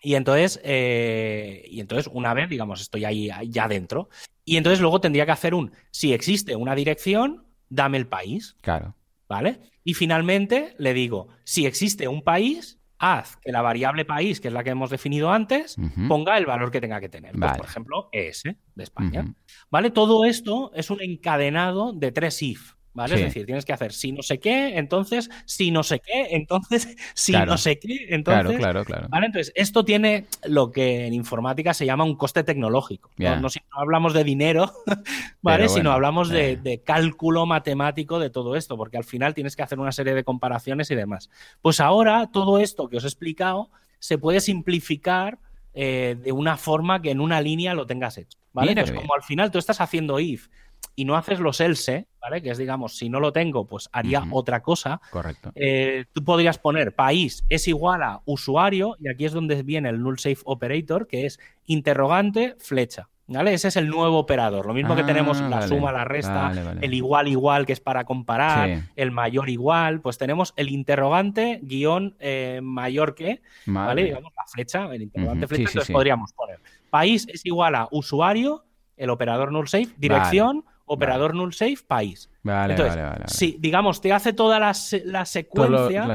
[0.01, 4.10] Y entonces, eh, y entonces, una vez, digamos, estoy ahí ya dentro.
[4.43, 8.56] Y entonces luego tendría que hacer un, si existe una dirección, dame el país.
[8.62, 8.93] Claro.
[9.28, 9.60] ¿Vale?
[9.84, 14.54] Y finalmente le digo, si existe un país, haz que la variable país, que es
[14.54, 17.34] la que hemos definido antes, ponga el valor que tenga que tener.
[17.34, 19.34] Pues, por ejemplo, ES de España.
[19.70, 19.90] ¿Vale?
[19.90, 22.75] Todo esto es un encadenado de tres if.
[22.96, 23.16] ¿Vale?
[23.16, 26.96] Es decir, tienes que hacer si no sé qué, entonces, si no sé qué, entonces,
[27.14, 28.58] si no sé qué, entonces.
[28.58, 29.26] Claro, claro, ¿vale?
[29.26, 33.12] Entonces, esto tiene lo que en informática se llama un coste tecnológico.
[33.18, 34.72] No, no, hablamos de dinero,
[35.41, 35.68] ¿vale?
[35.68, 39.78] Sino hablamos de, de, cálculo matemático de todo esto, porque al final tienes que hacer
[39.78, 41.30] una serie de comparaciones y demás.
[41.62, 43.70] Pues ahora, todo esto que os he explicado
[44.00, 45.38] se puede simplificar
[45.78, 48.39] eh, de una forma que en una línea lo tengas hecho.
[48.54, 48.72] ¿Vale?
[48.72, 50.48] Entonces, como al final tú estás haciendo if
[50.96, 52.42] y no haces los else, ¿vale?
[52.42, 55.02] Que es, digamos, si no lo tengo, pues haría otra cosa.
[55.12, 55.52] Correcto.
[55.56, 60.02] Eh, tú podrías poner país es igual a usuario, y aquí es donde viene el
[60.02, 63.10] null safe operator, que es interrogante, flecha.
[63.28, 63.56] ¿Vale?
[63.56, 64.68] Ese es el nuevo operador.
[64.68, 66.86] Lo mismo que Ah, tenemos la vale, suma, la resta, vale, vale.
[66.86, 68.84] el igual igual, que es para comparar, Sí.
[68.98, 74.04] el mayor igual, pues tenemos el interrogante guion eh, mayor que, ¿vale?
[74.04, 75.94] Digamos la flecha, el interrogante flecha, sí, sí, entonces sí.
[75.94, 76.60] podríamos poner
[76.92, 78.64] país es igual a usuario,
[78.98, 82.30] el operador null safe, dirección, operador null safe, país.
[82.43, 83.26] Vale, Entonces, vale, vale.
[83.28, 86.08] si, digamos, te hace toda la, Todo secuencia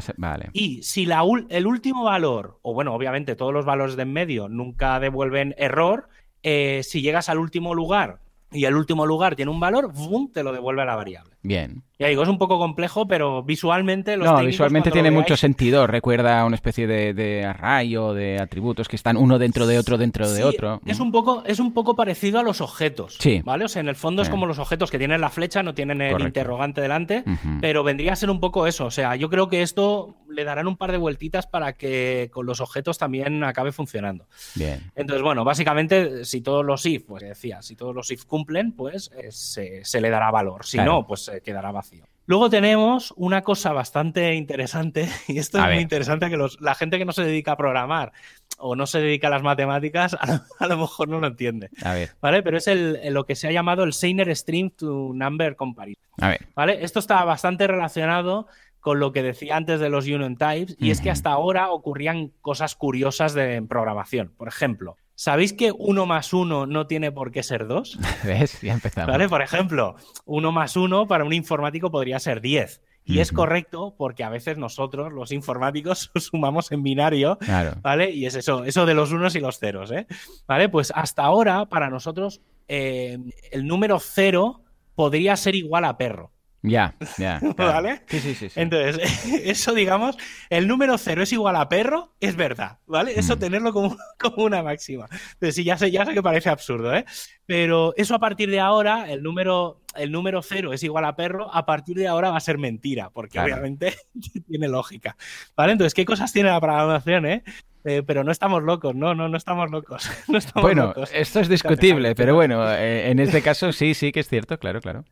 [0.53, 4.49] y si la el último valor, o bueno, obviamente todos los valores de en medio
[4.49, 6.09] nunca devuelven error,
[6.43, 8.20] eh, si llegas al último lugar
[8.53, 10.31] y el último lugar tiene un valor, ¡bum!
[10.33, 11.37] te lo devuelve a la variable.
[11.43, 11.82] Bien.
[11.99, 15.86] Ya digo, es un poco complejo, pero visualmente los No, visualmente tiene mucho sentido.
[15.86, 19.78] Recuerda a una especie de, de array o de atributos que están uno dentro de
[19.78, 20.80] otro, dentro de otro.
[20.86, 23.16] Es un, poco, es un poco parecido a los objetos.
[23.20, 23.43] Sí.
[23.45, 23.66] ¿Vale?
[23.66, 26.01] O sea, en el fondo es como los objetos que tienen la flecha, no tienen
[26.01, 26.28] el Correcto.
[26.28, 27.22] interrogante delante,
[27.61, 28.86] pero vendría a ser un poco eso.
[28.86, 32.47] O sea, yo creo que esto le darán un par de vueltitas para que con
[32.47, 34.26] los objetos también acabe funcionando.
[34.55, 34.91] Bien.
[34.95, 39.11] Entonces, bueno, básicamente, si todos los if, pues decía, si todos los if cumplen, pues
[39.18, 40.64] eh, se, se le dará valor.
[40.64, 40.93] Si Claro.
[40.93, 42.05] no, pues se quedará vacío.
[42.26, 45.74] Luego tenemos una cosa bastante interesante, y esto A es ver.
[45.76, 48.12] muy interesante que los- la gente que no se dedica a programar
[48.59, 51.70] o no se dedica a las matemáticas, a lo, a lo mejor no lo entiende.
[51.83, 52.43] A ver, ¿Vale?
[52.43, 56.03] Pero es el, lo que se ha llamado el Seiner String to Number Comparison.
[56.20, 56.47] a ver.
[56.55, 56.85] ¿Vale?
[56.85, 58.47] Esto está bastante relacionado
[58.81, 62.33] con lo que decía antes de los union types, y es que hasta ahora ocurrían
[62.41, 64.33] cosas curiosas de programación.
[64.39, 67.99] Por ejemplo, ¿sabéis que 1 más 1 no tiene por qué ser 2?
[68.25, 68.59] ¿Ves?
[68.62, 69.11] Ya empezamos.
[69.11, 69.29] ¿Vale?
[69.29, 72.81] Por ejemplo, 1 más 1 para un informático podría ser 10.
[73.05, 77.73] Y es correcto porque a veces nosotros, los informáticos, sumamos en binario Claro.
[77.83, 78.11] ¿Vale?
[78.12, 80.07] Y es eso, eso de los unos y los ceros, ¿eh?
[80.47, 80.68] ¿Vale?
[80.68, 83.18] Pues hasta ahora, para nosotros, eh,
[83.51, 84.62] el número cero
[84.95, 86.31] podría ser igual a perro.
[86.63, 87.41] Ya, ya.
[87.57, 87.83] claro.
[87.83, 88.03] ¿Vale?
[88.09, 88.51] Sí, sí, sí.
[88.51, 88.61] sí.
[88.61, 88.99] Entonces,
[89.45, 90.17] eso, digamos,
[90.51, 93.19] el número cero es igual a perro, es verdad, ¿vale?
[93.19, 93.39] Eso Mm.
[93.39, 95.09] tenerlo como, como una máxima.
[95.11, 97.05] Entonces, sí, ya sé, ya sé que parece absurdo, ¿eh?
[97.51, 101.53] Pero eso a partir de ahora, el número, el número cero es igual a perro,
[101.53, 103.55] a partir de ahora va a ser mentira, porque Claro.
[103.55, 103.92] obviamente
[104.46, 105.16] tiene lógica,
[105.57, 105.72] ¿vale?
[105.72, 107.42] Entonces, ¿qué cosas tiene la programación, eh?
[107.82, 110.09] Eh, pero no estamos locos, no, no, no estamos locos.
[110.28, 111.11] No estamos Bueno, locos.
[111.12, 114.80] esto es discutible, pero bueno, eh, en este caso sí, sí que es cierto, claro,
[114.80, 115.05] claro.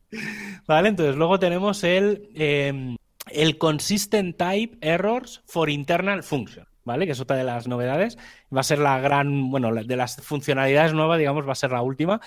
[0.69, 2.95] Vale, entonces luego tenemos el, eh,
[3.33, 7.07] el Consistent Type Errors for Internal Function, ¿vale?
[7.07, 8.19] Que es otra de las novedades.
[8.55, 11.83] Va a ser la gran, bueno, de las funcionalidades nuevas, digamos, va a ser la
[11.83, 12.21] última.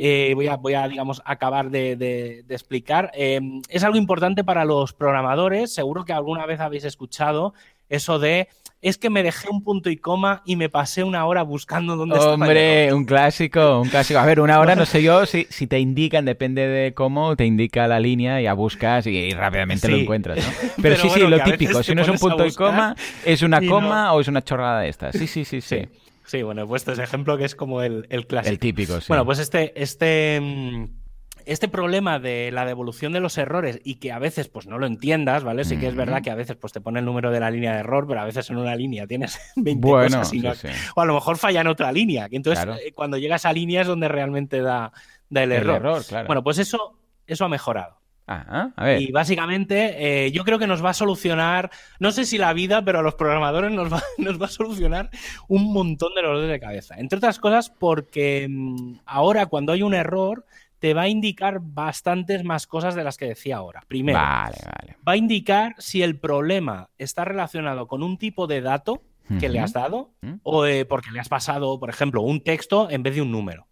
[0.00, 3.10] Eh, voy, a, voy a, digamos, acabar de, de- de explicar.
[3.14, 5.74] Eh, es algo importante para los programadores.
[5.74, 7.52] Seguro que alguna vez habéis escuchado
[7.90, 8.48] eso de
[8.84, 12.16] es que me dejé un punto y coma y me pasé una hora buscando dónde
[12.16, 12.34] error".
[12.34, 14.20] Hombre, un clásico, un clásico.
[14.20, 17.46] A ver, una hora no sé yo si, si te indican, depende de cómo, te
[17.46, 20.44] indica la línea, ya buscas y, y rápidamente lo encuentras, ¿no?
[20.60, 23.58] Pero, Pero sí, sí, lo típico, si no es un punto y coma, es una
[23.62, 24.14] y coma no.
[24.14, 25.16] o es una chorrada de estas.
[25.16, 25.78] Sí, sí, sí, sí.
[25.78, 25.88] Sí,
[26.26, 28.52] sí, bueno, he puesto ese ejemplo que es como el, el clásico.
[28.52, 29.06] El típico, sí.
[29.08, 31.03] Bueno, pues este, este, mm,
[31.46, 34.86] este problema de la devolución de los errores y que a veces pues no lo
[34.86, 35.64] entiendas, ¿vale?
[35.64, 37.72] Sí que es verdad que a veces pues te pone el número de la línea
[37.74, 40.68] de error, pero a veces en una línea tienes 20 Bueno, cosas y no- sí,
[40.68, 40.74] sí.
[40.96, 42.28] o a lo mejor falla en otra línea.
[42.28, 42.78] que Entonces, Claro.
[42.80, 44.92] eh, cuando llega a línea es donde realmente da,
[45.28, 45.76] da el, El error.
[45.76, 46.26] error, claro.
[46.26, 47.98] Bueno, pues eso, eso ha mejorado.
[48.26, 49.02] Ah, a ver.
[49.02, 52.82] Y básicamente eh, yo creo que nos va a solucionar, no sé si la vida,
[52.82, 55.10] pero a los programadores nos va, nos va a solucionar
[55.46, 56.94] un montón de dolores de cabeza.
[56.96, 60.46] Entre otras cosas porque mm, ahora cuando hay un error
[60.84, 63.82] te va a indicar bastantes más cosas de las que decía ahora.
[63.88, 64.96] Primero, Vale, vale.
[65.08, 69.02] va a indicar si el problema está relacionado con un tipo de dato
[69.40, 70.40] que le has dado Ujú.
[70.42, 73.66] o eh, porque le has pasado, por ejemplo, un texto en vez de un número.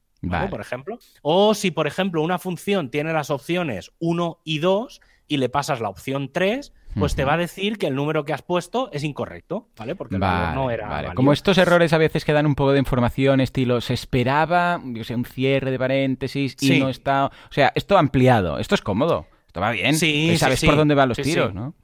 [0.49, 0.99] Por ejemplo.
[1.21, 5.83] O si, por ejemplo, una función tiene las opciones 1 y 2 y le pasas
[5.83, 9.05] la opción 3, pues te va a decir que el número que has puesto es
[9.05, 9.95] incorrecto, ¿vale?
[9.95, 10.89] Porque el valor Vale, no era.
[10.89, 11.15] vale.
[11.15, 15.05] Como estos errores a veces que dan un poco de información, estilo, se esperaba, yo
[15.05, 16.81] sé, un cierre de paréntesis y Sí.
[16.81, 17.27] no está.
[17.27, 19.97] O sea, esto ampliado, esto es cómodo, esto va bien.
[19.97, 20.67] Sí, sabes sí.
[20.67, 21.53] por dónde van los tiros.
[21.55, 21.75] ¿no?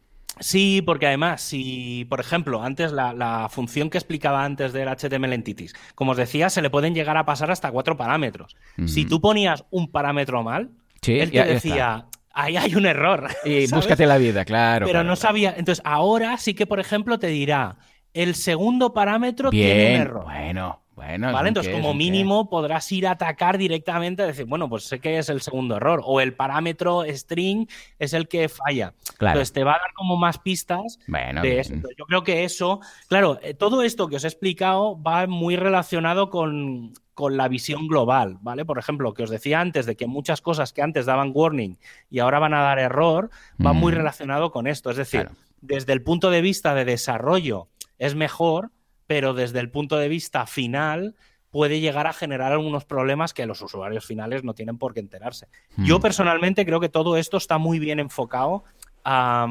[0.40, 5.32] Sí, porque además, si, por ejemplo, antes la, la función que explicaba antes del HTML
[5.32, 8.56] Entities, como os decía, se le pueden llegar a pasar hasta cuatro parámetros.
[8.86, 10.70] Si tú ponías un parámetro mal,
[11.06, 13.29] él te ya- ya decía, ahí hay un error.
[13.45, 13.85] Y ¿sabes?
[13.87, 14.87] búscate la vida, claro.
[14.87, 15.55] pero claro, no sabía.
[15.57, 17.76] Entonces, ahora sí que, por ejemplo, te dirá,
[18.14, 20.24] el segundo parámetro tiene un Bien, error.
[20.24, 21.51] bueno, Bueno, ¿Vale?
[21.51, 25.40] Entonces, como mínimo, podrás ir a atacar directamente, decir, bueno, pues sé que es el
[25.40, 26.03] segundo error.
[26.05, 27.68] O el parámetro string
[28.01, 28.94] es el que falla.
[29.20, 31.74] Entonces, te va a dar como más pistas bueno, de eso.
[31.96, 36.30] yo creo que eso, claro, eh, todo esto que os he explicado va muy relacionado
[36.30, 38.64] con, con la visión global, ¿vale?
[38.64, 41.78] Por ejemplo, que os decía antes de que muchas cosas que antes daban warning
[42.11, 43.30] y ahora van a dar error,
[43.64, 44.90] va muy relacionado con esto.
[44.90, 45.28] Es decir,
[45.61, 47.68] desde el punto de vista de desarrollo
[47.99, 48.72] es mejor,
[49.09, 51.16] pero desde el punto de vista final
[51.50, 55.48] puede llegar a generar algunos problemas que los usuarios finales no tienen por qué enterarse.
[55.78, 56.02] Yo hmm.
[56.02, 58.64] personalmente creo que todo esto está muy bien enfocado
[59.02, 59.46] a,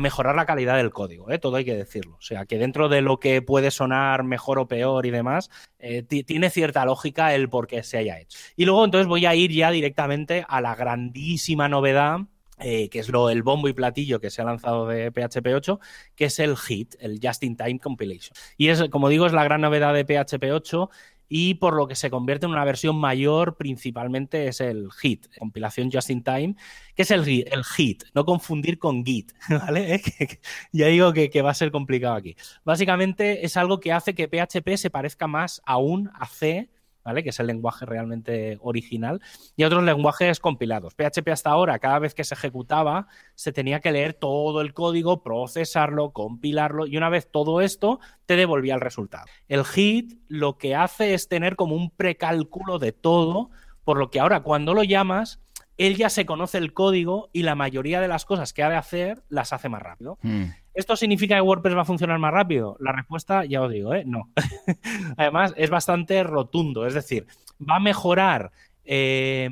[0.00, 1.38] mejorar la calidad del código, ¿eh?
[1.38, 2.16] todo hay que decirlo.
[2.16, 6.02] O sea, que dentro de lo que puede sonar mejor o peor y demás, eh,
[6.02, 8.38] tiene cierta lógica el por qué se haya hecho.
[8.56, 12.20] Y luego entonces voy a ir ya directamente a la grandísima novedad
[12.58, 15.80] eh, que es lo, el bombo y platillo que se ha lanzado de PHP 8,
[16.14, 18.34] que es el HIT, el Just in Time Compilation.
[18.56, 20.90] Y es, como digo, es la gran novedad de PHP 8
[21.28, 25.90] y por lo que se convierte en una versión mayor, principalmente es el HIT, compilación
[25.92, 26.56] Just in Time,
[26.94, 30.00] que es el, el HIT, no confundir con Git, ¿vale?
[30.72, 32.36] ya digo que, que, va a ser complicado aquí.
[32.64, 36.70] Básicamente es algo que hace que PHP se parezca más aún a C
[37.14, 39.20] Que es el lenguaje realmente original,
[39.56, 40.94] y otros lenguajes compilados.
[40.94, 45.22] PHP hasta ahora, cada vez que se ejecutaba, se tenía que leer todo el código,
[45.22, 49.24] procesarlo, compilarlo, y una vez todo esto, te devolvía el resultado.
[49.48, 53.50] El HIT lo que hace es tener como un precálculo de todo,
[53.84, 55.40] por lo que ahora cuando lo llamas,
[55.78, 58.76] él ya se conoce el código y la mayoría de las cosas que ha de
[58.76, 60.18] hacer las hace más rápido.
[60.22, 60.46] Hmm.
[60.74, 62.76] ¿Esto significa que WordPress va a funcionar más rápido?
[62.80, 64.04] La respuesta, ya os digo, ¿eh?
[64.06, 64.30] no.
[65.16, 67.26] Además, es bastante rotundo, es decir,
[67.60, 68.52] va a mejorar
[68.84, 69.48] eh,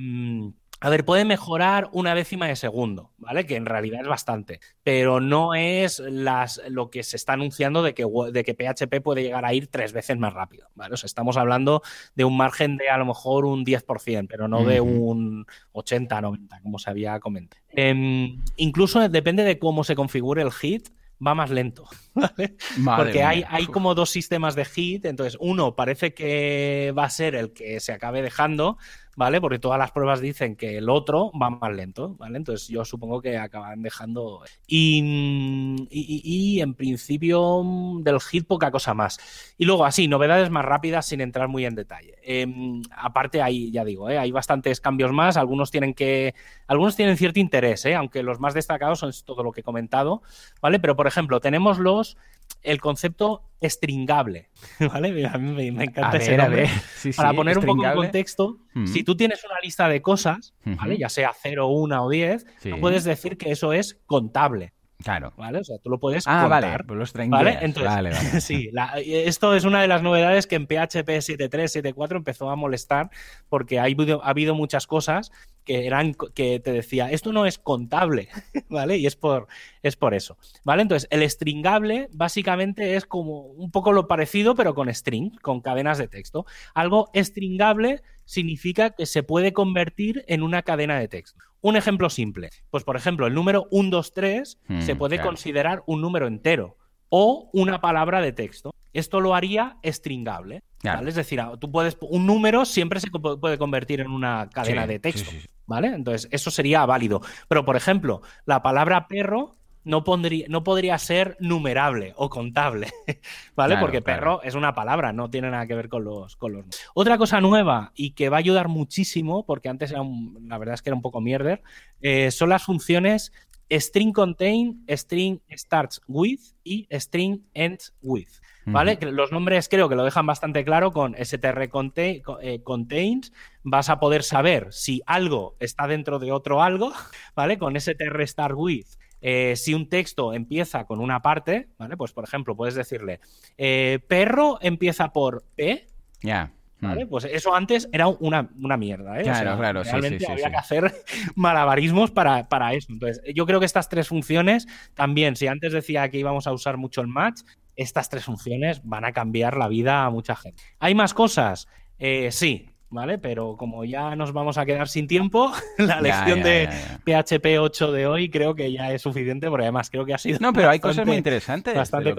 [0.84, 3.46] a ver, puede mejorar una décima de segundo, ¿vale?
[3.46, 7.94] Que en realidad es bastante, pero no es las, lo que se está anunciando de
[7.94, 10.92] que, de que PHP puede llegar a ir tres veces más rápido, ¿vale?
[10.92, 11.80] O sea, estamos hablando
[12.16, 16.60] de un margen de a lo mejor un 10%, pero no de un 80, 90,
[16.60, 17.62] como se había comentado.
[17.70, 20.90] Em, incluso depende de cómo se configure el hit,
[21.26, 22.56] va más lento, ¿vale?
[22.84, 27.34] Porque hay, hay, como dos sistemas de hit, entonces uno parece que va a ser
[27.34, 28.76] el que se acabe dejando,
[29.16, 29.40] ¿vale?
[29.40, 32.38] Porque todas las pruebas dicen que el otro va más lento, ¿vale?
[32.38, 34.42] Entonces yo supongo que acaban dejando.
[34.66, 37.62] Y, y, en principio
[38.00, 39.54] del hit poca cosa más.
[39.58, 42.14] Y luego así, novedades más rápidas sin entrar muy en detalle.
[42.22, 44.18] Em, aparte ahí, ya digo, ¿eh?
[44.18, 46.34] hay bastantes cambios más, algunos tienen que.
[46.66, 47.94] Algunos tienen cierto interés, ¿eh?
[47.94, 50.22] aunque los más destacados son todo lo que he comentado,
[50.60, 50.78] ¿vale?
[50.80, 52.16] Pero por ejemplo, tenemos los
[52.64, 54.50] el concepto stringable,
[54.92, 55.26] ¿vale?
[55.26, 56.68] A mí me, encanta ese nombre.
[57.16, 58.86] Para poner un poco en contexto, mm.
[58.86, 60.98] si tú tienes una lista de cosas, ¿vale?
[60.98, 62.46] Ya sea 0, 1 o 10,
[62.80, 64.72] puedes decir que eso es contable.
[65.02, 65.34] Claro.
[65.36, 65.58] ¿Vale?
[65.58, 66.62] O sea, tú lo puedes ah, contar.
[66.62, 67.58] Vale, pues los ¿vale?
[67.60, 68.40] Entonces, vale, vale.
[68.40, 68.70] sí,
[69.04, 73.10] esto es una de las novedades que en PHP 7.3, 7.4 empezó a molestar
[73.48, 75.30] porque ha habido, ha habido muchas cosas
[75.64, 78.28] que eran que te decía, esto no es contable,
[78.68, 78.96] ¿vale?
[78.98, 79.48] Y es por,
[79.82, 80.82] es por eso, ¿vale?
[80.82, 85.98] Entonces, el stringable básicamente es como un poco lo parecido, pero con string, con cadenas
[85.98, 86.46] de texto.
[86.74, 91.42] Algo stringable significa que se puede convertir en una cadena de texto.
[91.60, 96.26] Un ejemplo simple, pues por ejemplo, el número 123 se mm, puede considerar un número
[96.26, 96.76] entero
[97.08, 98.74] o una palabra de texto.
[98.92, 100.62] Esto lo haría stringable.
[101.06, 101.96] Es decir, tú puedes.
[102.00, 105.30] Un número siempre se puede convertir en una cadena de texto.
[105.66, 105.88] ¿Vale?
[105.88, 107.22] Entonces, eso sería válido.
[107.48, 112.88] Pero, por ejemplo, la palabra perro no, pondría, no podría ser numerable o contable,
[113.54, 113.76] ¿vale?
[113.78, 116.64] Porque perro es una palabra, no tiene nada que ver con los, con los...
[116.94, 120.02] Otra cosa nueva y que va a ayudar muchísimo, porque antes era
[120.42, 121.62] la verdad es que era un poco mierder,
[122.00, 123.32] eh, son las funciones
[123.70, 128.28] string contain, string starts with y string ends with.
[128.66, 128.98] ¿Vale?
[129.00, 133.32] Los nombres creo que lo dejan bastante claro con str eh, contains.
[133.62, 136.92] Vas a poder saber si algo está dentro de otro algo,
[137.36, 137.58] ¿vale?
[137.58, 138.86] Con str start with.
[139.20, 141.96] Eh, si un texto empieza con una parte, ¿vale?
[141.96, 143.20] Pues por ejemplo, puedes decirle
[143.56, 145.86] eh, perro empieza por P.
[146.20, 146.52] Ya.
[146.80, 147.06] ¿Vale?
[147.06, 147.08] Mm.
[147.08, 149.22] Pues eso antes era una, mierda, ¿eh?
[149.22, 150.92] Claro, claro, realmente había que hacer
[151.34, 152.92] malabarismos para, para, eso.
[152.92, 156.76] Entonces, yo creo que estas tres funciones también, si antes decía que íbamos a usar
[156.76, 157.40] mucho el match,
[157.76, 160.62] estas tres funciones van a cambiar la vida a mucha gente.
[160.78, 161.68] ¿Hay más cosas?
[161.98, 163.18] Eh, sí, ¿vale?
[163.18, 166.68] Pero como ya nos vamos a quedar sin tiempo, la lección de
[167.04, 170.38] PHP 8 de hoy creo que ya es suficiente, porque además creo que ha sido.
[170.40, 171.74] No, pero hay cosas muy interesantes.
[171.74, 172.14] Bastante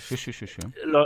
[0.00, 0.46] sí, sí, sí,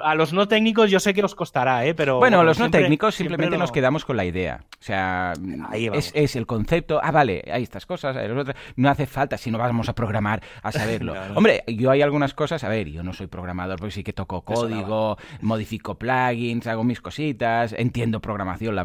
[0.02, 1.94] A los no técnicos yo sé que os costará, ¿eh?
[1.94, 2.18] Pero.
[2.18, 4.64] Bueno, a los no técnicos simplemente nos quedamos con la idea.
[4.80, 5.32] O sea,
[5.72, 7.00] es, es, el concepto.
[7.02, 8.56] Ah, vale, hay estas cosas, hay otras.
[8.76, 11.14] No hace falta si no vamos a programar a saberlo.
[11.34, 14.42] Hombre, yo hay algunas cosas, a ver, yo no soy programador, porque sí que toco
[14.42, 18.82] código, modifico plugins, hago mis cositas, entiendo programación, la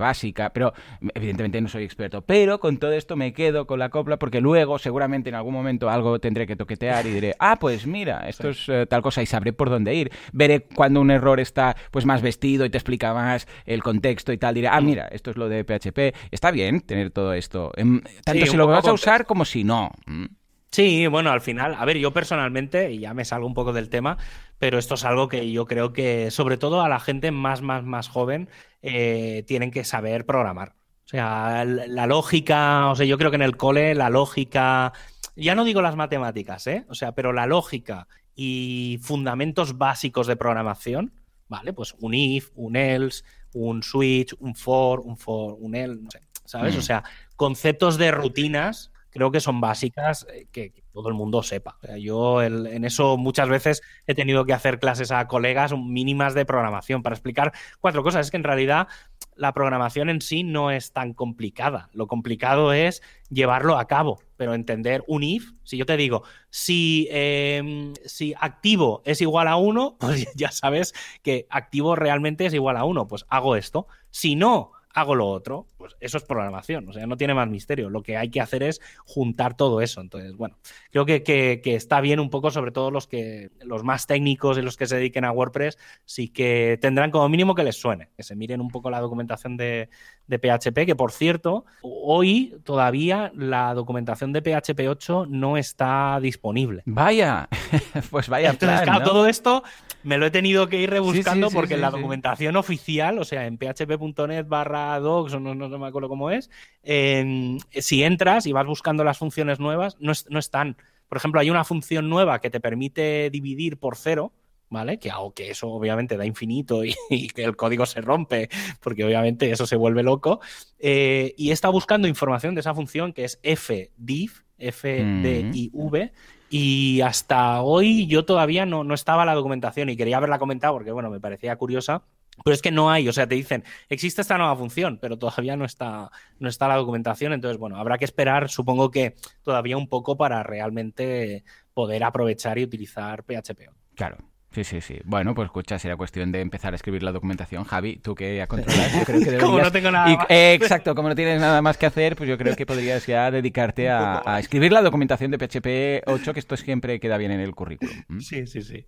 [0.53, 0.73] pero
[1.13, 2.21] evidentemente no soy experto.
[2.21, 5.89] Pero con todo esto me quedo con la copla porque luego seguramente en algún momento
[5.89, 9.25] algo tendré que toquetear y diré, ah, pues mira, esto es eh, tal cosa y
[9.25, 10.11] sabré por dónde ir.
[10.31, 14.37] Veré cuando un error está pues más vestido y te explica más el contexto y
[14.37, 14.55] tal.
[14.55, 16.15] Diré, ah, mira, esto es lo de PHP.
[16.31, 17.71] Está bien tener todo esto.
[17.75, 19.91] Em, tanto si lo vas a usar como si no.
[20.05, 20.25] Mm.
[20.73, 23.89] Sí, bueno, al final, a ver, yo personalmente, y ya me salgo un poco del
[23.89, 24.17] tema,
[24.59, 27.83] pero esto es algo que yo creo que, sobre todo a la gente más, más,
[27.83, 28.49] más joven,
[28.81, 30.75] eh, tienen que saber programar.
[31.05, 34.93] O sea, la lógica, o sea, yo creo que en el cole la lógica,
[35.35, 36.85] ya no digo las matemáticas, ¿eh?
[36.87, 41.13] O sea, pero la lógica y fundamentos básicos de programación,
[41.49, 41.73] ¿vale?
[41.73, 43.23] Pues un if, un else,
[43.53, 46.75] un switch, un for, un for, un else, no sé, ¿sabes?
[46.75, 46.83] O mm.
[46.83, 47.03] sea,
[47.35, 51.77] conceptos de rutinas creo que son básicas eh, que, todo el mundo sepa.
[51.99, 57.01] yo en eso muchas veces he tenido que hacer clases a colegas mínimas de programación
[57.01, 58.27] para explicar cuatro cosas.
[58.27, 58.87] Es que en realidad
[59.35, 61.89] la programación en sí no es tan complicada.
[61.93, 65.51] Lo complicado es llevarlo a cabo, pero entender un if.
[65.63, 70.93] Si yo te digo, si, em, si activo es igual a uno, pues ya sabes
[71.23, 73.07] que activo realmente es igual a uno.
[73.07, 73.87] Pues hago esto.
[74.11, 77.89] Si no, hago lo otro, pues eso es programación, o sea, no tiene más misterio.
[77.89, 80.01] Lo que hay que hacer es juntar todo eso.
[80.01, 80.57] Entonces, bueno,
[80.91, 84.61] creo que, que, está bien un poco, sobre todo los que los más técnicos y
[84.61, 88.23] los que se dediquen a WordPress, sí que tendrán como mínimo que les suene, que
[88.23, 89.89] se miren un poco la documentación de,
[90.27, 96.83] de PHP, que por cierto, hoy todavía la documentación de PHP 8 no está disponible.
[96.85, 97.49] Vaya,
[98.11, 98.51] pues vaya.
[98.51, 99.63] Entonces, claro, todo esto
[100.03, 103.57] me lo he tenido que ir rebuscando porque en la documentación oficial, o sea, en
[103.57, 106.49] php.net barra docs, o no, no, me acuerdo cómo es,
[106.83, 110.77] si entras y vas buscando las funciones nuevas, no, no están.
[111.07, 114.33] Por ejemplo, hay una función nueva que te permite dividir por cero,
[114.73, 114.97] ¿vale?
[114.97, 118.49] Que, aunque eso obviamente da infinito y, que el código se rompe,
[118.81, 120.41] porque obviamente eso se vuelve loco.
[120.79, 126.11] Eh, y está buscando información de esa función que es fdiv, F-D-I-V,
[126.49, 130.91] y hasta hoy yo todavía no, no estaba la documentación y quería haberla comentado porque,
[130.91, 132.03] bueno, me parecía curiosa.
[132.43, 135.55] Pero es que no hay, o sea, te dicen, existe esta nueva función, pero todavía
[135.55, 136.09] no está,
[136.39, 137.33] no está la documentación.
[137.33, 142.63] Entonces, bueno, habrá que esperar, supongo que todavía un poco para realmente poder aprovechar y
[142.63, 143.69] utilizar PHP.
[143.95, 144.17] Claro.
[144.53, 144.99] Sí, sí, sí.
[145.03, 147.63] Bueno, pues escucha, será cuestión de empezar a escribir la documentación.
[147.63, 149.43] Javi, tú que ya controlas, yo creo que deberías...
[149.43, 150.27] como no tengo nada más.
[150.29, 153.89] exacto, como no tienes nada más que hacer, pues yo creo que podrías ya dedicarte
[153.89, 157.95] a, escribir la documentación de PHP 8, que esto siempre queda bien en el currículum.
[158.19, 158.85] Sí, sí, sí.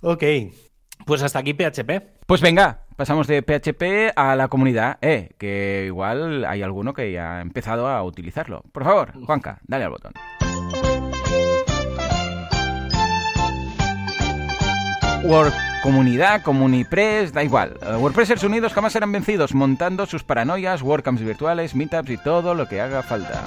[0.00, 0.24] Ok.
[1.04, 2.02] Pues hasta aquí PHP.
[2.26, 7.38] Pues venga, pasamos de PHP a la comunidad, eh, que igual hay alguno que ya
[7.38, 8.62] ha empezado a utilizarlo.
[8.72, 10.12] Por favor, Juanca, dale al botón.
[15.24, 15.52] Word
[15.86, 17.76] Comunidad, Comunipress, da igual.
[17.80, 22.66] Eh, WordPressers unidos jamás serán vencidos, montando sus paranoias, WordCamps virtuales, meetups y todo lo
[22.66, 23.44] que haga falta.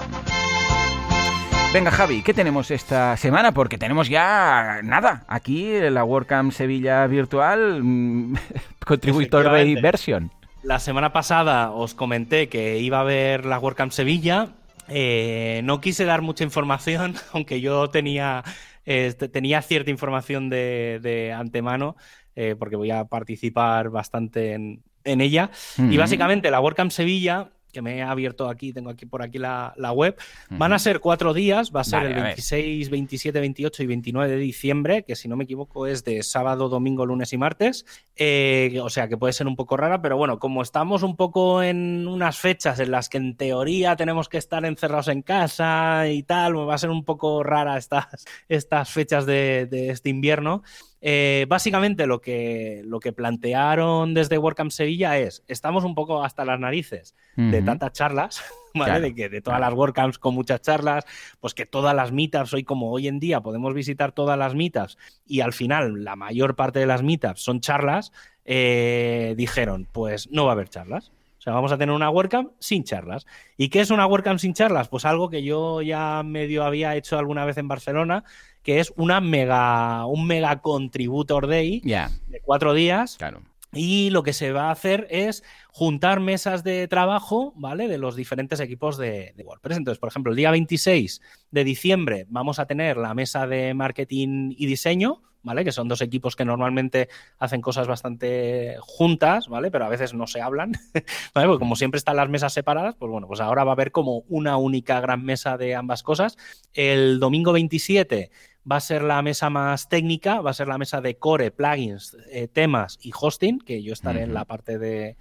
[1.71, 3.51] Venga, Javi, ¿qué tenemos esta semana?
[3.51, 5.23] Porque tenemos ya nada.
[5.27, 8.35] Aquí la WordCamp Sevilla virtual, mm,
[8.87, 10.31] contributor de inversión.
[10.63, 14.49] La semana pasada os comenté que iba a haber la WordCamp Sevilla.
[14.87, 18.43] Eh, no quise dar mucha información, aunque yo tenía,
[18.87, 21.95] eh, tenía cierta información de, antemano,
[22.35, 25.51] eh, porque voy a participar bastante en, ella.
[25.77, 29.73] Y básicamente la WordCamp Sevilla que me he abierto aquí, tengo aquí por aquí la,
[29.93, 30.15] web.
[30.49, 34.37] Van a ser cuatro días, va a ser el 26, 27, 28 y 29 de
[34.37, 37.85] diciembre, que si no me equivoco es de sábado, domingo, lunes y martes.
[38.15, 41.63] Eh, o sea que puede ser un poco rara, pero bueno, como estamos un poco
[41.63, 46.23] en unas fechas en las que en teoría tenemos que estar encerrados en casa y
[46.23, 50.63] tal, va a ser un poco rara estas, estas fechas de, de este invierno.
[51.01, 56.43] Eh, básicamente lo que, lo que plantearon desde WordCamp Sevilla es, estamos un poco hasta
[56.43, 58.43] las narices de tantas charlas,
[58.73, 58.99] ¿vale?
[58.99, 61.05] de que de todas las WordCamps con muchas charlas,
[61.39, 64.97] pues que todas las meetups, hoy como hoy en día podemos visitar todas las meetups
[65.25, 68.11] y al final la mayor parte de las meetups son charlas,
[68.43, 71.13] eh, dijeron, pues no va a haber charlas.
[71.39, 73.25] O sea, vamos a tener una WordCamp sin charlas.
[73.55, 74.89] ¿Y qué es una WordCamp sin charlas?
[74.89, 78.25] Pues algo que yo ya medio había hecho alguna vez en Barcelona,
[78.63, 83.17] que es una mega, un mega contributor day de cuatro días.
[83.71, 87.87] y lo que se va a hacer es juntar mesas de trabajo, ¿vale?
[87.87, 89.77] De los diferentes equipos de, WordPress.
[89.77, 94.53] Entonces, por ejemplo, el día 26 de diciembre vamos a tener la mesa de marketing
[94.57, 95.63] y diseño, ¿vale?
[95.63, 99.71] Que son dos equipos que normalmente hacen cosas bastante juntas, ¿vale?
[99.71, 100.73] Pero a veces no se hablan,
[101.33, 101.47] ¿vale?
[101.47, 104.23] Porque como siempre están las mesas separadas, pues bueno, pues ahora va a haber como
[104.29, 106.37] una única gran mesa de ambas cosas.
[106.73, 108.31] El domingo 27
[108.69, 112.17] va a ser la mesa más técnica, va a ser la mesa de core, plugins,
[112.31, 115.17] eh, temas y hosting, que yo estaré en la parte de,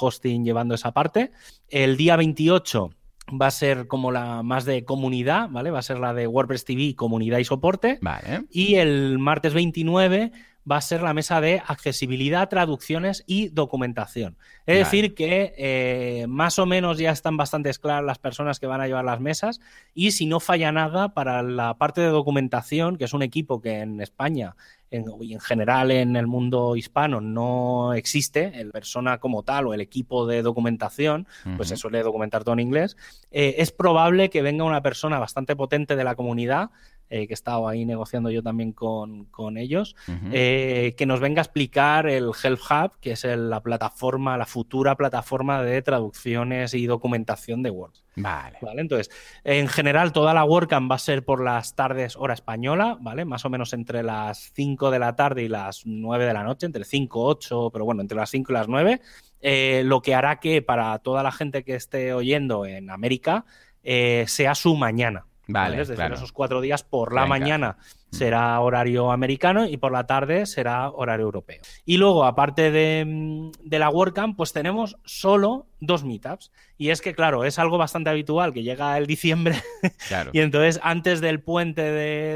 [0.00, 1.32] hosting llevando esa parte.
[1.68, 2.90] El día 28
[3.28, 5.70] va a ser como la más de comunidad, ¿vale?
[5.70, 7.98] Va a ser la de WordPress TV, comunidad y soporte.
[8.00, 8.44] Vale.
[8.50, 10.32] Y el martes 29
[10.70, 14.36] va a ser la mesa de accesibilidad, traducciones y documentación.
[14.66, 18.80] Es decir, que eh, más o menos ya están bastante claras las personas que van
[18.80, 19.60] a llevar las mesas
[19.92, 23.80] y si no falla nada para la parte de documentación, que es un equipo que
[23.80, 24.56] en España
[24.96, 30.26] en general en el mundo hispano no existe, el persona como tal o el equipo
[30.26, 31.26] de documentación,
[31.56, 32.96] pues se suele documentar todo en inglés,
[33.30, 36.70] eh, es probable que venga una persona bastante potente de la comunidad
[37.10, 39.94] eh, que he estado ahí negociando yo también con, con ellos,
[40.32, 44.96] eh, que nos venga a explicar el Health Hub, que es la plataforma, la futura
[44.96, 47.92] plataforma de traducciones y documentación de Word.
[48.16, 48.58] Vale.
[48.62, 48.80] vale.
[48.80, 49.10] Entonces,
[49.44, 53.24] en general, toda la WordCamp va a ser por las tardes hora española, ¿vale?
[53.24, 56.64] Más o menos entre las 5 de la tarde y las 9 de la noche,
[56.64, 59.00] entre 5, 8, pero bueno, entre las 5 y las 9.
[59.42, 63.44] Eh, lo que hará que para toda la gente que esté oyendo en América
[63.84, 68.14] sea su mañana, Vale, Es decir, esos cuatro días por la mañana mm.
[68.16, 71.60] será horario americano y por la tarde será horario europeo.
[71.84, 76.50] Y luego, aparte de, mm, la WordCamp, pues tenemos solo dos meetups.
[76.78, 79.56] Y es que, claro, es algo bastante habitual que llega el diciembre
[80.32, 81.82] y entonces antes del puente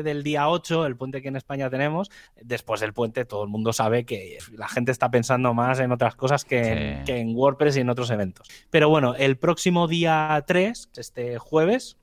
[0.02, 3.72] del día 8, el puente que en España tenemos, después del puente todo el mundo
[3.72, 7.80] sabe que la gente está pensando más en otras cosas que, que en WordPress y
[7.80, 8.48] en otros eventos.
[8.70, 11.96] Pero bueno, el próximo día 3, este jueves,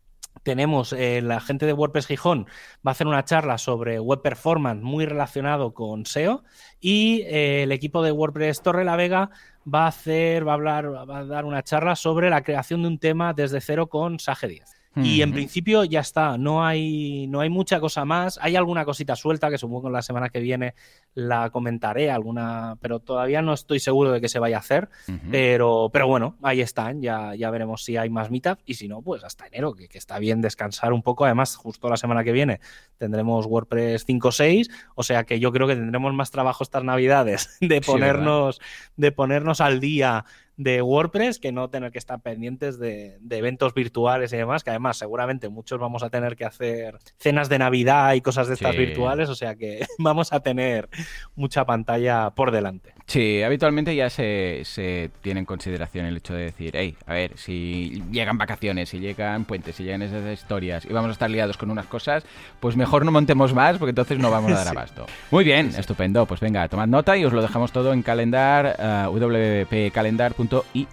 [0.44, 2.46] tenemos eh, la gente de WordPress Gijón
[2.86, 6.44] va a hacer una charla sobre web performance muy relacionado con SEO
[6.80, 9.30] y eh, el equipo de WordPress Torre la Vega
[9.72, 12.90] va a hacer va a hablar va a dar una charla sobre la creación de
[12.90, 14.74] un tema desde cero con Sage 10.
[14.98, 18.39] Y en principio ya está, no hay, no hay mucha cosa más.
[18.41, 20.74] Hay alguna cosita suelta que supongo que la semana que viene
[21.14, 24.89] la comentaré, alguna, pero todavía no estoy seguro de que se vaya a hacer.
[25.32, 29.02] pero, pero bueno, ahí están, ya, ya veremos si hay más meetup y si no,
[29.02, 31.26] pues hasta enero, que, que está bien descansar un poco.
[31.26, 32.60] Además, justo la semana que viene
[32.98, 37.82] tendremos WordPress 5.6, o sea que yo creo que tendremos más trabajo estas navidades de
[37.82, 38.62] ponernos,
[38.96, 40.26] de ponernos al día
[40.58, 44.97] de WordPress que no tener que estar pendientes de, eventos virtuales y demás, que además
[44.97, 49.30] seguramente muchos vamos a tener que hacer cenas de Navidad y cosas de estas virtuales,
[49.30, 50.89] o sea que vamos a tener
[51.36, 52.95] mucha pantalla por delante.
[53.08, 57.38] Sí, habitualmente ya se, se tiene en consideración el hecho de decir, hey, a ver,
[57.38, 61.56] si llegan vacaciones, si llegan puentes, si llegan esas historias y vamos a estar liados
[61.58, 62.26] con unas cosas,
[62.60, 65.06] pues mejor no montemos más porque entonces no vamos a dar abasto.
[65.30, 66.26] Muy bien, estupendo.
[66.26, 68.76] Pues venga, tomad nota y os lo dejamos todo en calendar,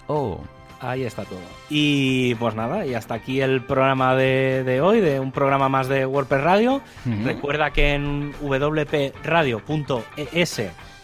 [0.09, 0.37] uh.
[0.81, 1.39] Ahí está todo.
[1.71, 6.05] Y pues nada, y hasta aquí el programa de, hoy, de un programa más de
[6.05, 6.83] WordPress Radio.
[7.25, 9.63] Recuerda que en wpradio.es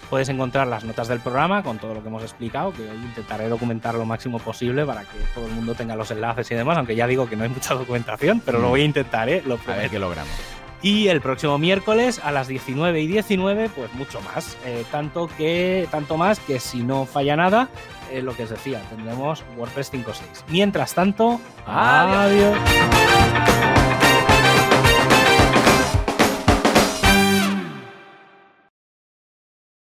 [0.08, 3.48] puedes encontrar las notas del programa con todo lo que hemos explicado, que hoy intentaré
[3.48, 6.96] documentar lo máximo posible para que todo el mundo tenga los enlaces y demás, aunque
[6.96, 9.42] ya digo que no hay mucha documentación, pero lo voy a intentar, ¿eh?
[9.46, 10.32] Lo a ver qué logramos.
[10.80, 14.56] Y el próximo miércoles a las 19 y 19, pues mucho más.
[14.64, 17.68] Eh, tanto, que, tanto más que si no falla nada,
[18.12, 20.44] eh, lo que os decía, tendremos WordPress 5.6.
[20.48, 22.56] Mientras tanto, adiós.